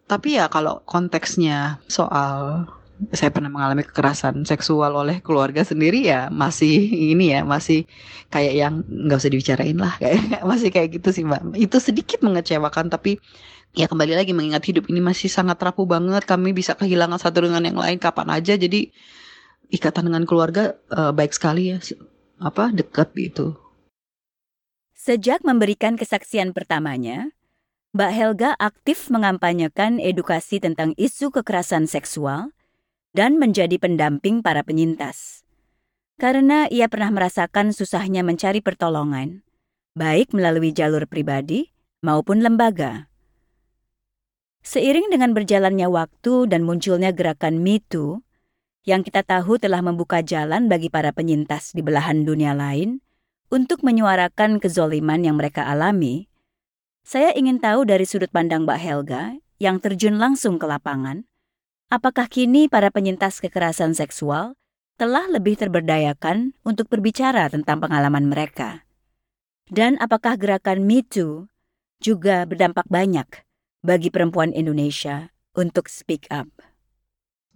tapi 0.04 0.36
ya 0.36 0.52
kalau 0.52 0.84
konteksnya 0.84 1.80
soal 1.88 2.68
saya 3.14 3.30
pernah 3.30 3.48
mengalami 3.48 3.86
kekerasan 3.86 4.42
seksual 4.42 4.90
oleh 4.92 5.22
keluarga 5.22 5.62
sendiri 5.62 6.04
ya 6.04 6.28
masih 6.28 6.82
ini 7.14 7.30
ya 7.32 7.46
masih 7.46 7.86
kayak 8.28 8.54
yang 8.58 8.74
nggak 8.84 9.18
usah 9.22 9.30
dibicarain 9.30 9.78
lah 9.78 9.94
kayak 9.96 10.42
masih 10.50 10.68
kayak 10.68 11.00
gitu 11.00 11.08
sih 11.14 11.24
mbak 11.24 11.56
itu 11.56 11.76
sedikit 11.78 12.20
mengecewakan 12.20 12.90
tapi 12.90 13.22
ya 13.72 13.86
kembali 13.86 14.18
lagi 14.18 14.34
mengingat 14.34 14.66
hidup 14.66 14.90
ini 14.90 14.98
masih 14.98 15.30
sangat 15.30 15.56
rapuh 15.62 15.86
banget 15.86 16.26
kami 16.26 16.50
bisa 16.50 16.74
kehilangan 16.74 17.22
satu 17.22 17.46
dengan 17.46 17.62
yang 17.62 17.78
lain 17.78 18.02
kapan 18.02 18.28
aja 18.34 18.58
jadi 18.58 18.90
ikatan 19.68 20.08
dengan 20.08 20.24
keluarga 20.24 20.74
uh, 20.90 21.12
baik 21.12 21.36
sekali 21.36 21.76
ya 21.76 21.78
apa 22.38 22.70
dekat 22.70 23.12
gitu. 23.18 23.58
Sejak 25.08 25.40
memberikan 25.40 25.96
kesaksian 25.96 26.52
pertamanya, 26.52 27.32
Mbak 27.96 28.12
Helga 28.12 28.50
aktif 28.60 29.08
mengampanyekan 29.08 29.96
edukasi 29.96 30.60
tentang 30.60 30.92
isu 31.00 31.32
kekerasan 31.32 31.88
seksual 31.88 32.52
dan 33.16 33.40
menjadi 33.40 33.80
pendamping 33.80 34.44
para 34.44 34.60
penyintas. 34.60 35.48
Karena 36.20 36.68
ia 36.68 36.92
pernah 36.92 37.08
merasakan 37.08 37.72
susahnya 37.72 38.20
mencari 38.20 38.60
pertolongan, 38.60 39.48
baik 39.96 40.36
melalui 40.36 40.76
jalur 40.76 41.08
pribadi 41.08 41.72
maupun 42.04 42.44
lembaga. 42.44 43.08
Seiring 44.60 45.08
dengan 45.08 45.32
berjalannya 45.32 45.88
waktu 45.88 46.52
dan 46.52 46.68
munculnya 46.68 47.16
gerakan 47.16 47.64
Me 47.64 47.80
Too, 47.80 48.20
yang 48.84 49.00
kita 49.08 49.24
tahu 49.24 49.56
telah 49.56 49.80
membuka 49.80 50.20
jalan 50.20 50.68
bagi 50.68 50.92
para 50.92 51.16
penyintas 51.16 51.72
di 51.72 51.80
belahan 51.80 52.28
dunia 52.28 52.52
lain 52.52 53.00
untuk 53.48 53.80
menyuarakan 53.84 54.60
kezoliman 54.60 55.20
yang 55.24 55.36
mereka 55.40 55.64
alami, 55.64 56.28
saya 57.04 57.32
ingin 57.32 57.60
tahu 57.60 57.88
dari 57.88 58.04
sudut 58.04 58.28
pandang 58.28 58.68
Mbak 58.68 58.80
Helga 58.80 59.22
yang 59.56 59.80
terjun 59.80 60.20
langsung 60.20 60.60
ke 60.60 60.68
lapangan, 60.68 61.24
apakah 61.88 62.28
kini 62.28 62.68
para 62.68 62.92
penyintas 62.92 63.40
kekerasan 63.40 63.96
seksual 63.96 64.56
telah 65.00 65.24
lebih 65.32 65.56
terberdayakan 65.56 66.52
untuk 66.62 66.92
berbicara 66.92 67.48
tentang 67.48 67.80
pengalaman 67.80 68.28
mereka? 68.28 68.84
Dan 69.68 69.96
apakah 70.00 70.36
gerakan 70.36 70.84
Me 70.84 71.00
Too 71.04 71.48
juga 72.00 72.44
berdampak 72.44 72.88
banyak 72.88 73.28
bagi 73.80 74.08
perempuan 74.12 74.52
Indonesia 74.52 75.32
untuk 75.56 75.88
speak 75.88 76.28
up? 76.28 76.48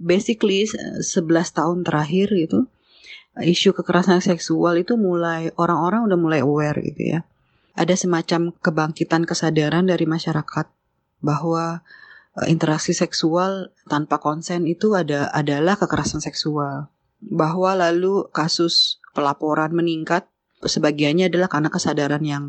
basically 0.03 0.67
11 0.67 1.07
tahun 1.55 1.87
terakhir 1.87 2.35
gitu 2.35 2.67
isu 3.41 3.73
kekerasan 3.73 4.21
seksual 4.21 4.77
itu 4.77 5.01
mulai 5.01 5.49
orang-orang 5.57 6.05
udah 6.05 6.19
mulai 6.21 6.41
aware 6.45 6.77
gitu 6.85 7.17
ya. 7.17 7.21
Ada 7.73 7.97
semacam 7.97 8.53
kebangkitan 8.61 9.25
kesadaran 9.25 9.89
dari 9.89 10.05
masyarakat 10.05 10.69
bahwa 11.25 11.81
uh, 12.37 12.47
interaksi 12.51 12.93
seksual 12.93 13.73
tanpa 13.89 14.21
konsen 14.21 14.69
itu 14.69 14.93
ada 14.93 15.33
adalah 15.33 15.81
kekerasan 15.81 16.21
seksual. 16.21 16.93
Bahwa 17.23 17.73
lalu 17.73 18.29
kasus 18.35 19.01
pelaporan 19.17 19.73
meningkat 19.73 20.29
sebagiannya 20.61 21.33
adalah 21.33 21.49
karena 21.49 21.71
kesadaran 21.73 22.23
yang 22.27 22.45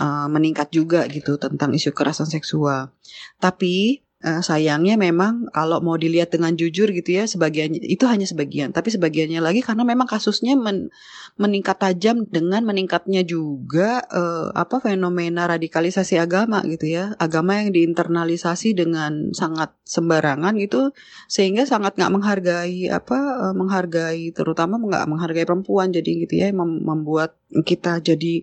uh, 0.00 0.30
meningkat 0.32 0.72
juga 0.72 1.04
gitu 1.12 1.36
tentang 1.36 1.76
isu 1.76 1.92
kekerasan 1.92 2.30
seksual. 2.30 2.94
Tapi 3.42 4.03
uh, 4.24 4.40
sayangnya 4.40 4.96
memang 4.96 5.52
kalau 5.52 5.84
mau 5.84 6.00
dilihat 6.00 6.32
dengan 6.32 6.56
jujur 6.56 6.88
gitu 6.90 7.20
ya 7.20 7.28
sebagian 7.28 7.76
itu 7.76 8.08
hanya 8.08 8.24
sebagian. 8.24 8.72
Tapi 8.72 8.88
sebagiannya 8.88 9.44
lagi 9.44 9.60
karena 9.60 9.84
memang 9.84 10.08
kasusnya 10.08 10.56
men, 10.56 10.88
meningkat 11.36 11.76
tajam 11.76 12.24
dengan 12.26 12.64
meningkatnya 12.64 13.22
juga 13.22 14.00
uh, 14.08 14.50
apa 14.56 14.80
fenomena 14.80 15.44
radikalisasi 15.44 16.16
agama 16.16 16.64
gitu 16.64 16.88
ya. 16.88 17.12
Agama 17.20 17.60
yang 17.60 17.70
diinternalisasi 17.76 18.72
dengan 18.72 19.36
sangat 19.36 19.76
sembarangan 19.84 20.56
gitu 20.56 20.96
sehingga 21.28 21.68
sangat 21.68 22.00
nggak 22.00 22.12
menghargai 22.12 22.88
apa 22.88 23.18
uh, 23.50 23.54
menghargai 23.54 24.32
terutama 24.32 24.80
nggak 24.80 25.04
menghargai 25.06 25.44
perempuan 25.44 25.92
jadi 25.92 26.10
gitu 26.24 26.34
ya 26.40 26.48
mem 26.56 26.80
membuat 26.80 27.36
kita 27.68 28.00
jadi 28.00 28.40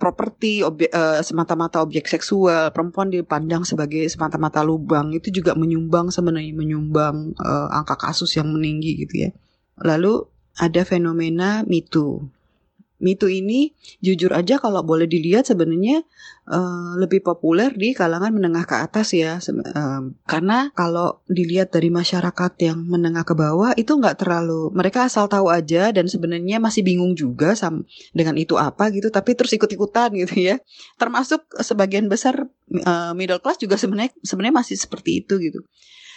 properti 0.00 0.64
uh, 0.64 1.20
semata-mata 1.20 1.84
objek 1.84 2.08
seksual 2.08 2.72
perempuan 2.72 3.12
dipandang 3.12 3.68
sebagai 3.68 4.08
semata-mata 4.08 4.64
lubang. 4.64 5.12
Itu 5.12 5.28
juga 5.28 5.52
menyumbang 5.52 6.08
sebenarnya 6.08 6.56
menyumbang 6.56 7.36
uh, 7.36 7.68
angka 7.68 8.00
kasus 8.00 8.32
yang 8.40 8.48
meninggi 8.48 9.04
gitu 9.04 9.28
ya. 9.28 9.30
Lalu 9.84 10.24
ada 10.56 10.82
fenomena 10.88 11.60
mitu 11.68 12.24
Mitu 13.00 13.32
ini 13.32 13.72
jujur 14.04 14.30
aja 14.36 14.60
kalau 14.60 14.84
boleh 14.84 15.08
dilihat 15.08 15.48
sebenarnya 15.48 16.04
uh, 16.46 16.94
lebih 17.00 17.24
populer 17.24 17.72
di 17.72 17.96
kalangan 17.96 18.28
menengah 18.30 18.68
ke 18.68 18.76
atas 18.76 19.16
ya 19.16 19.40
uh, 19.40 20.02
karena 20.28 20.68
kalau 20.76 21.24
dilihat 21.26 21.72
dari 21.72 21.88
masyarakat 21.88 22.52
yang 22.60 22.84
menengah 22.84 23.24
ke 23.24 23.32
bawah 23.32 23.72
itu 23.74 23.96
nggak 23.96 24.20
terlalu 24.20 24.68
mereka 24.76 25.08
asal 25.08 25.26
tahu 25.26 25.48
aja 25.48 25.90
dan 25.96 26.06
sebenarnya 26.06 26.60
masih 26.60 26.84
bingung 26.84 27.16
juga 27.16 27.56
sam 27.56 27.88
dengan 28.12 28.36
itu 28.36 28.60
apa 28.60 28.92
gitu 28.92 29.08
tapi 29.08 29.32
terus 29.32 29.56
ikut-ikutan 29.56 30.12
gitu 30.14 30.36
ya. 30.36 30.56
Termasuk 31.00 31.48
sebagian 31.64 32.06
besar 32.12 32.46
uh, 32.84 33.12
middle 33.16 33.40
class 33.40 33.56
juga 33.56 33.80
sebenarnya 33.80 34.12
sebenarnya 34.22 34.56
masih 34.60 34.76
seperti 34.76 35.24
itu 35.24 35.40
gitu 35.40 35.64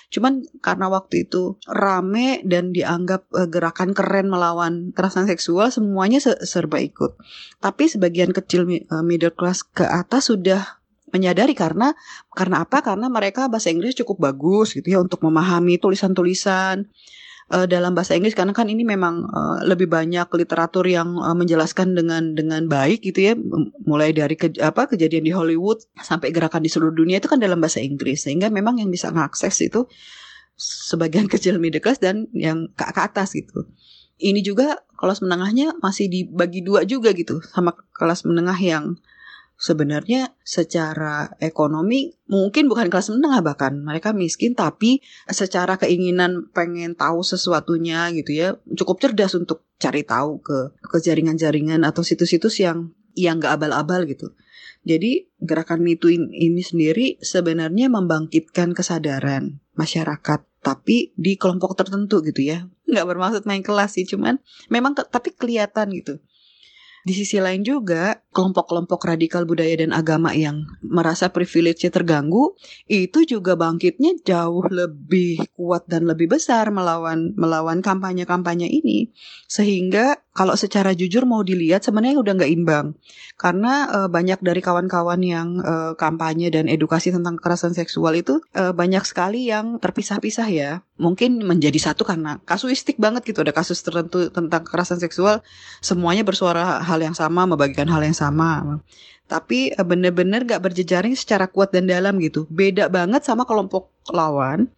Cuman 0.09 0.43
karena 0.59 0.89
waktu 0.91 1.29
itu 1.29 1.55
rame 1.69 2.41
dan 2.43 2.73
dianggap 2.73 3.29
uh, 3.31 3.47
gerakan 3.47 3.95
keren 3.95 4.27
melawan 4.27 4.91
kekerasan 4.91 5.29
seksual, 5.29 5.69
semuanya 5.69 6.19
se 6.19 6.35
serba 6.43 6.81
ikut. 6.81 7.19
Tapi 7.61 7.83
sebagian 7.87 8.31
kecil 8.31 8.65
uh, 8.67 9.03
middle 9.05 9.35
class 9.35 9.63
ke 9.63 9.85
atas 9.85 10.31
sudah 10.33 10.83
menyadari 11.13 11.53
karena 11.53 11.93
karena 12.33 12.65
apa? 12.65 12.81
Karena 12.81 13.07
mereka 13.07 13.45
bahasa 13.45 13.69
Inggris 13.69 13.93
cukup 13.93 14.33
bagus 14.33 14.73
gitu 14.73 14.97
ya 14.97 14.99
untuk 14.99 15.21
memahami 15.21 15.77
tulisan-tulisan 15.77 16.89
uh, 17.53 17.67
dalam 17.69 17.93
bahasa 17.93 18.17
Inggris 18.17 18.33
karena 18.33 18.51
kan 18.51 18.65
ini 18.65 18.81
memang 18.81 19.29
uh, 19.29 19.61
lebih 19.61 19.85
banyak 19.85 20.25
literatur 20.33 20.83
yang 20.89 21.21
uh, 21.21 21.37
menjelaskan 21.37 21.93
dengan 21.93 22.33
dengan 22.33 22.65
baik 22.65 23.05
gitu 23.05 23.29
ya 23.29 23.33
mulai 23.85 24.09
dari 24.11 24.33
ke, 24.33 24.57
apa 24.57 24.89
kejadian 24.89 25.29
di 25.29 25.31
Hollywood 25.31 25.85
sampai 26.01 26.33
gerakan 26.33 26.65
di 26.65 26.73
seluruh 26.73 26.97
dunia 26.97 27.21
itu 27.21 27.29
kan 27.29 27.37
dalam 27.37 27.61
bahasa 27.61 27.79
Inggris 27.79 28.25
sehingga 28.25 28.49
memang 28.49 28.81
yang 28.81 28.89
bisa 28.89 29.13
mengakses 29.13 29.53
itu 29.61 29.85
sebagian 30.57 31.29
kecil 31.33 31.61
middle 31.61 31.79
class 31.79 32.01
dan 32.01 32.25
yang 32.33 32.73
ke, 32.73 32.83
ke 32.83 33.01
atas 33.01 33.37
gitu. 33.37 33.69
Ini 34.17 34.41
juga 34.41 34.81
kelas 34.97 35.21
menengahnya 35.21 35.77
masih 35.83 36.07
dibagi 36.07 36.63
dua 36.63 36.87
juga 36.87 37.11
gitu 37.11 37.43
sama 37.43 37.75
kelas 37.93 38.23
menengah 38.23 38.55
yang 38.57 38.97
sebenarnya 39.63 40.35
secara 40.43 41.39
ekonomi 41.39 42.11
mungkin 42.27 42.67
bukan 42.67 42.91
kelas 42.91 43.15
menengah 43.15 43.39
bahkan 43.39 43.79
mereka 43.79 44.11
miskin 44.11 44.59
tapi 44.59 44.99
secara 45.31 45.79
keinginan 45.79 46.51
pengen 46.51 46.99
tahu 46.99 47.23
sesuatunya 47.23 48.11
gitu 48.11 48.31
ya 48.35 48.47
cukup 48.75 48.99
cerdas 48.99 49.31
untuk 49.39 49.63
cari 49.79 50.03
tahu 50.03 50.43
ke 50.43 50.75
ke 50.83 50.97
jaringan-jaringan 50.99 51.87
atau 51.87 52.03
situs-situs 52.03 52.59
yang 52.59 52.91
yang 53.15 53.39
gak 53.39 53.61
abal-abal 53.61 54.03
gitu. 54.03 54.35
Jadi 54.83 55.31
gerakan 55.39 55.79
MeToo 55.79 56.11
ini 56.11 56.59
sendiri 56.59 57.15
sebenarnya 57.23 57.87
membangkitkan 57.87 58.75
kesadaran 58.75 59.63
masyarakat 59.79 60.43
tapi 60.59 61.15
di 61.15 61.39
kelompok 61.39 61.79
tertentu 61.79 62.19
gitu 62.19 62.43
ya. 62.43 62.67
Nggak 62.83 63.05
bermaksud 63.15 63.43
main 63.47 63.63
kelas 63.63 63.95
sih, 63.95 64.03
cuman 64.03 64.43
memang 64.67 64.91
tapi 64.91 65.31
kelihatan 65.31 65.87
gitu. 65.95 66.19
Di 67.03 67.15
sisi 67.15 67.39
lain 67.39 67.63
juga 67.63 68.22
kelompok-kelompok 68.33 69.05
radikal 69.05 69.45
budaya 69.45 69.77
dan 69.77 69.93
agama 69.93 70.33
yang 70.33 70.65
merasa 70.81 71.29
privilege-nya 71.29 71.93
terganggu 71.93 72.57
itu 72.89 73.23
juga 73.29 73.53
bangkitnya 73.53 74.25
jauh 74.25 74.65
lebih 74.65 75.45
kuat 75.53 75.85
dan 75.85 76.09
lebih 76.09 76.33
besar 76.33 76.73
melawan 76.73 77.37
melawan 77.37 77.85
kampanye-kampanye 77.85 78.65
ini. 78.65 79.13
Sehingga 79.45 80.17
kalau 80.33 80.57
secara 80.57 80.97
jujur 80.97 81.29
mau 81.29 81.45
dilihat 81.45 81.85
sebenarnya 81.85 82.17
udah 82.17 82.33
nggak 82.41 82.53
imbang. 82.57 82.97
Karena 83.37 83.85
uh, 83.85 84.09
banyak 84.09 84.41
dari 84.41 84.65
kawan-kawan 84.65 85.21
yang 85.21 85.61
uh, 85.61 85.93
kampanye 85.93 86.49
dan 86.49 86.65
edukasi 86.65 87.13
tentang 87.13 87.37
kekerasan 87.37 87.77
seksual 87.77 88.17
itu 88.17 88.41
uh, 88.57 88.73
banyak 88.73 89.05
sekali 89.05 89.45
yang 89.45 89.77
terpisah-pisah 89.77 90.49
ya. 90.49 90.71
Mungkin 90.97 91.45
menjadi 91.45 91.77
satu 91.77 92.01
karena 92.01 92.41
kasuistik 92.49 92.97
banget 92.97 93.29
gitu 93.29 93.45
ada 93.45 93.53
kasus 93.53 93.85
tertentu 93.85 94.33
tentang 94.33 94.65
kekerasan 94.65 94.97
seksual 94.97 95.45
semuanya 95.85 96.25
bersuara 96.25 96.81
hal 96.81 96.97
yang 97.01 97.13
sama 97.13 97.45
membagikan 97.45 97.85
hal 97.89 98.01
yang 98.01 98.15
sama 98.15 98.22
tapi 99.27 99.73
bener-bener 99.73 100.45
gak 100.45 100.61
berjejaring 100.61 101.17
secara 101.17 101.49
kuat 101.49 101.73
dan 101.73 101.89
dalam 101.89 102.21
gitu 102.21 102.45
beda 102.47 102.87
banget 102.87 103.25
sama 103.25 103.43
kelompok 103.43 103.89
lawan 104.13 104.69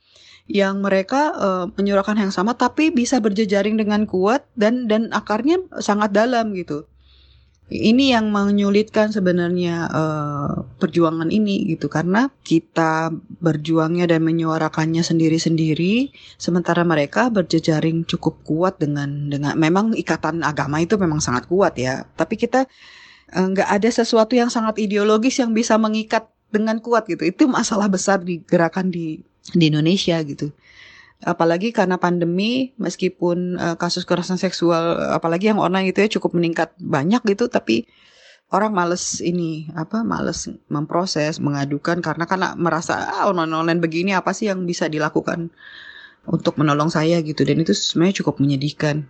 yang 0.45 0.85
mereka 0.85 1.33
uh, 1.33 1.65
menyuarakan 1.73 2.21
yang 2.21 2.33
sama 2.33 2.53
tapi 2.53 2.93
bisa 2.93 3.17
berjejaring 3.17 3.81
dengan 3.81 4.05
kuat 4.05 4.45
dan 4.53 4.85
dan 4.85 5.09
akarnya 5.09 5.57
sangat 5.81 6.13
dalam 6.13 6.53
gitu. 6.53 6.85
Ini 7.65 8.13
yang 8.13 8.29
menyulitkan 8.29 9.09
sebenarnya 9.09 9.89
uh, 9.89 10.69
perjuangan 10.77 11.33
ini 11.33 11.65
gitu 11.73 11.89
karena 11.89 12.29
kita 12.45 13.09
berjuangnya 13.41 14.05
dan 14.05 14.21
menyuarakannya 14.21 15.01
sendiri-sendiri 15.01 16.13
sementara 16.37 16.85
mereka 16.85 17.33
berjejaring 17.33 18.05
cukup 18.05 18.45
kuat 18.45 18.77
dengan 18.77 19.33
dengan 19.33 19.57
memang 19.57 19.97
ikatan 19.97 20.45
agama 20.45 20.77
itu 20.77 20.93
memang 21.01 21.17
sangat 21.17 21.49
kuat 21.49 21.73
ya. 21.81 22.05
Tapi 22.13 22.37
kita 22.37 22.69
eh, 22.69 23.04
nggak 23.31 23.69
uh, 23.69 23.75
ada 23.75 23.89
sesuatu 23.89 24.37
yang 24.37 24.53
sangat 24.53 24.77
ideologis 24.77 25.41
yang 25.41 25.55
bisa 25.55 25.79
mengikat 25.81 26.29
dengan 26.53 26.77
kuat 26.79 27.09
gitu. 27.09 27.25
Itu 27.25 27.49
masalah 27.49 27.89
besar 27.89 28.21
di 28.21 28.41
gerakan 28.45 28.93
di 28.93 29.23
di 29.53 29.65
Indonesia 29.69 30.17
gitu. 30.21 30.53
Apalagi 31.25 31.71
karena 31.71 31.97
pandemi, 31.97 32.75
meskipun 32.77 33.57
uh, 33.57 33.75
kasus 33.79 34.03
kekerasan 34.03 34.37
seksual, 34.37 34.99
apalagi 35.15 35.49
yang 35.49 35.57
online 35.57 35.89
itu 35.89 36.03
ya 36.05 36.09
cukup 36.19 36.37
meningkat 36.37 36.75
banyak 36.77 37.23
gitu, 37.25 37.47
tapi 37.49 37.87
orang 38.53 38.71
males 38.75 39.19
ini 39.25 39.65
apa 39.73 40.05
males 40.05 40.45
memproses 40.69 41.41
mengadukan 41.41 41.97
karena 42.03 42.29
karena 42.29 42.53
merasa 42.53 42.93
ah, 43.09 43.25
online 43.25 43.51
online 43.51 43.81
begini 43.81 44.13
apa 44.13 44.35
sih 44.37 44.51
yang 44.51 44.69
bisa 44.69 44.85
dilakukan 44.85 45.49
untuk 46.29 46.57
menolong 46.61 46.89
saya 46.93 47.21
gitu 47.25 47.41
dan 47.45 47.61
itu 47.61 47.73
sebenarnya 47.73 48.21
cukup 48.21 48.37
menyedihkan 48.41 49.09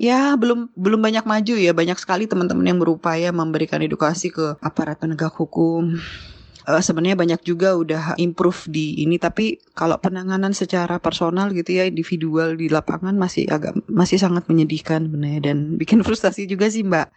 ya 0.00 0.32
belum 0.40 0.72
belum 0.72 1.00
banyak 1.04 1.28
maju 1.28 1.54
ya 1.60 1.76
banyak 1.76 2.00
sekali 2.00 2.24
teman-teman 2.24 2.64
yang 2.64 2.80
berupaya 2.80 3.28
memberikan 3.36 3.84
edukasi 3.84 4.32
ke 4.32 4.56
aparat 4.64 4.96
penegak 4.96 5.36
hukum 5.36 6.00
uh, 6.64 6.80
sebenarnya 6.80 7.20
banyak 7.20 7.40
juga 7.44 7.76
udah 7.76 8.16
improve 8.16 8.68
di 8.72 9.04
ini 9.04 9.20
tapi 9.20 9.60
kalau 9.76 10.00
penanganan 10.00 10.56
secara 10.56 10.96
personal 11.02 11.52
gitu 11.52 11.76
ya 11.76 11.84
individual 11.84 12.56
di 12.56 12.72
lapangan 12.72 13.12
masih 13.12 13.44
agak 13.52 13.76
masih 13.92 14.16
sangat 14.16 14.48
menyedihkan 14.48 15.08
sebenarnya 15.08 15.52
dan 15.52 15.56
bikin 15.80 16.00
frustasi 16.00 16.48
juga 16.48 16.72
sih 16.72 16.80
Mbak. 16.80 17.08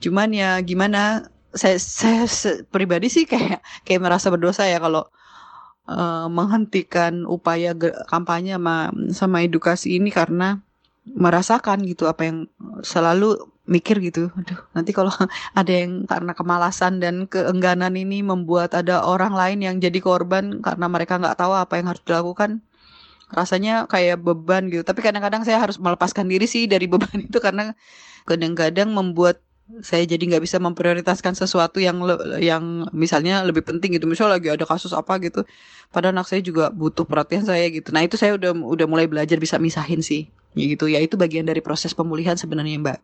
Cuman 0.00 0.32
ya 0.32 0.60
gimana 0.60 1.28
saya 1.56 1.80
saya 1.80 2.28
pribadi 2.68 3.08
sih 3.08 3.24
kayak 3.24 3.64
kayak 3.88 4.00
merasa 4.00 4.28
berdosa 4.28 4.68
ya 4.68 4.76
kalau 4.76 5.08
uh, 5.88 6.28
menghentikan 6.28 7.24
upaya 7.24 7.72
kampanye 8.08 8.60
sama 8.60 8.92
sama 9.12 9.40
edukasi 9.40 9.96
ini 9.96 10.12
karena 10.12 10.65
merasakan 11.06 11.86
gitu 11.86 12.10
apa 12.10 12.26
yang 12.26 12.38
selalu 12.82 13.38
mikir 13.66 13.98
gitu, 13.98 14.30
aduh 14.34 14.62
nanti 14.74 14.94
kalau 14.94 15.10
ada 15.58 15.72
yang 15.72 16.06
karena 16.06 16.34
kemalasan 16.34 17.02
dan 17.02 17.26
keengganan 17.26 17.94
ini 17.98 18.22
membuat 18.22 18.74
ada 18.78 19.02
orang 19.02 19.34
lain 19.34 19.58
yang 19.62 19.76
jadi 19.82 19.98
korban 19.98 20.62
karena 20.62 20.86
mereka 20.86 21.18
nggak 21.18 21.38
tahu 21.38 21.54
apa 21.54 21.78
yang 21.78 21.86
harus 21.90 22.02
dilakukan, 22.06 22.62
rasanya 23.30 23.90
kayak 23.90 24.22
beban 24.22 24.70
gitu. 24.70 24.86
Tapi 24.86 25.02
kadang-kadang 25.02 25.42
saya 25.42 25.58
harus 25.62 25.78
melepaskan 25.82 26.30
diri 26.30 26.46
sih 26.46 26.70
dari 26.70 26.86
beban 26.92 27.18
itu 27.22 27.38
karena 27.42 27.74
kadang-kadang 28.26 28.90
membuat 28.90 29.42
saya 29.82 30.06
jadi 30.06 30.22
nggak 30.22 30.44
bisa 30.46 30.62
memprioritaskan 30.62 31.34
sesuatu 31.34 31.82
yang 31.82 31.98
yang 32.38 32.86
misalnya 32.94 33.42
lebih 33.42 33.66
penting 33.66 33.98
gitu. 33.98 34.06
Misalnya 34.06 34.38
lagi 34.38 34.48
ada 34.54 34.62
kasus 34.62 34.94
apa 34.94 35.18
gitu 35.18 35.42
padahal 35.90 36.14
anak 36.14 36.30
saya 36.30 36.38
juga 36.42 36.70
butuh 36.70 37.02
perhatian 37.02 37.42
saya 37.42 37.66
gitu. 37.70 37.90
Nah 37.90 38.06
itu 38.06 38.14
saya 38.14 38.38
udah 38.38 38.54
udah 38.54 38.86
mulai 38.86 39.10
belajar 39.10 39.36
bisa 39.42 39.58
misahin 39.58 40.06
sih. 40.06 40.30
Gitu 40.54 40.86
ya 40.86 41.02
itu 41.02 41.18
bagian 41.18 41.44
dari 41.44 41.58
proses 41.58 41.92
pemulihan 41.92 42.38
sebenarnya 42.38 42.78
mbak. 42.78 42.98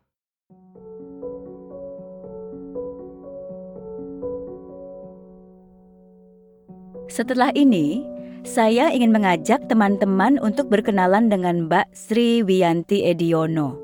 Setelah 7.13 7.53
ini, 7.53 8.01
saya 8.41 8.89
ingin 8.89 9.13
mengajak 9.13 9.69
teman-teman 9.69 10.41
untuk 10.41 10.73
berkenalan 10.73 11.29
dengan 11.29 11.69
Mbak 11.69 11.93
Sri 11.93 12.41
Wiyanti 12.41 13.05
Ediono, 13.05 13.77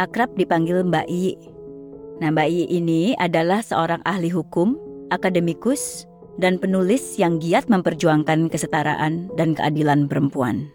akrab 0.00 0.32
dipanggil 0.40 0.80
Mbak 0.80 1.04
Yi. 1.04 1.51
Nah, 2.22 2.30
Mbak 2.30 2.48
Yi 2.54 2.64
ini 2.70 3.02
adalah 3.18 3.66
seorang 3.66 3.98
ahli 4.06 4.30
hukum, 4.30 4.78
akademikus, 5.10 6.06
dan 6.38 6.54
penulis 6.54 7.18
yang 7.18 7.42
giat 7.42 7.66
memperjuangkan 7.66 8.46
kesetaraan 8.46 9.26
dan 9.34 9.58
keadilan 9.58 10.06
perempuan. 10.06 10.70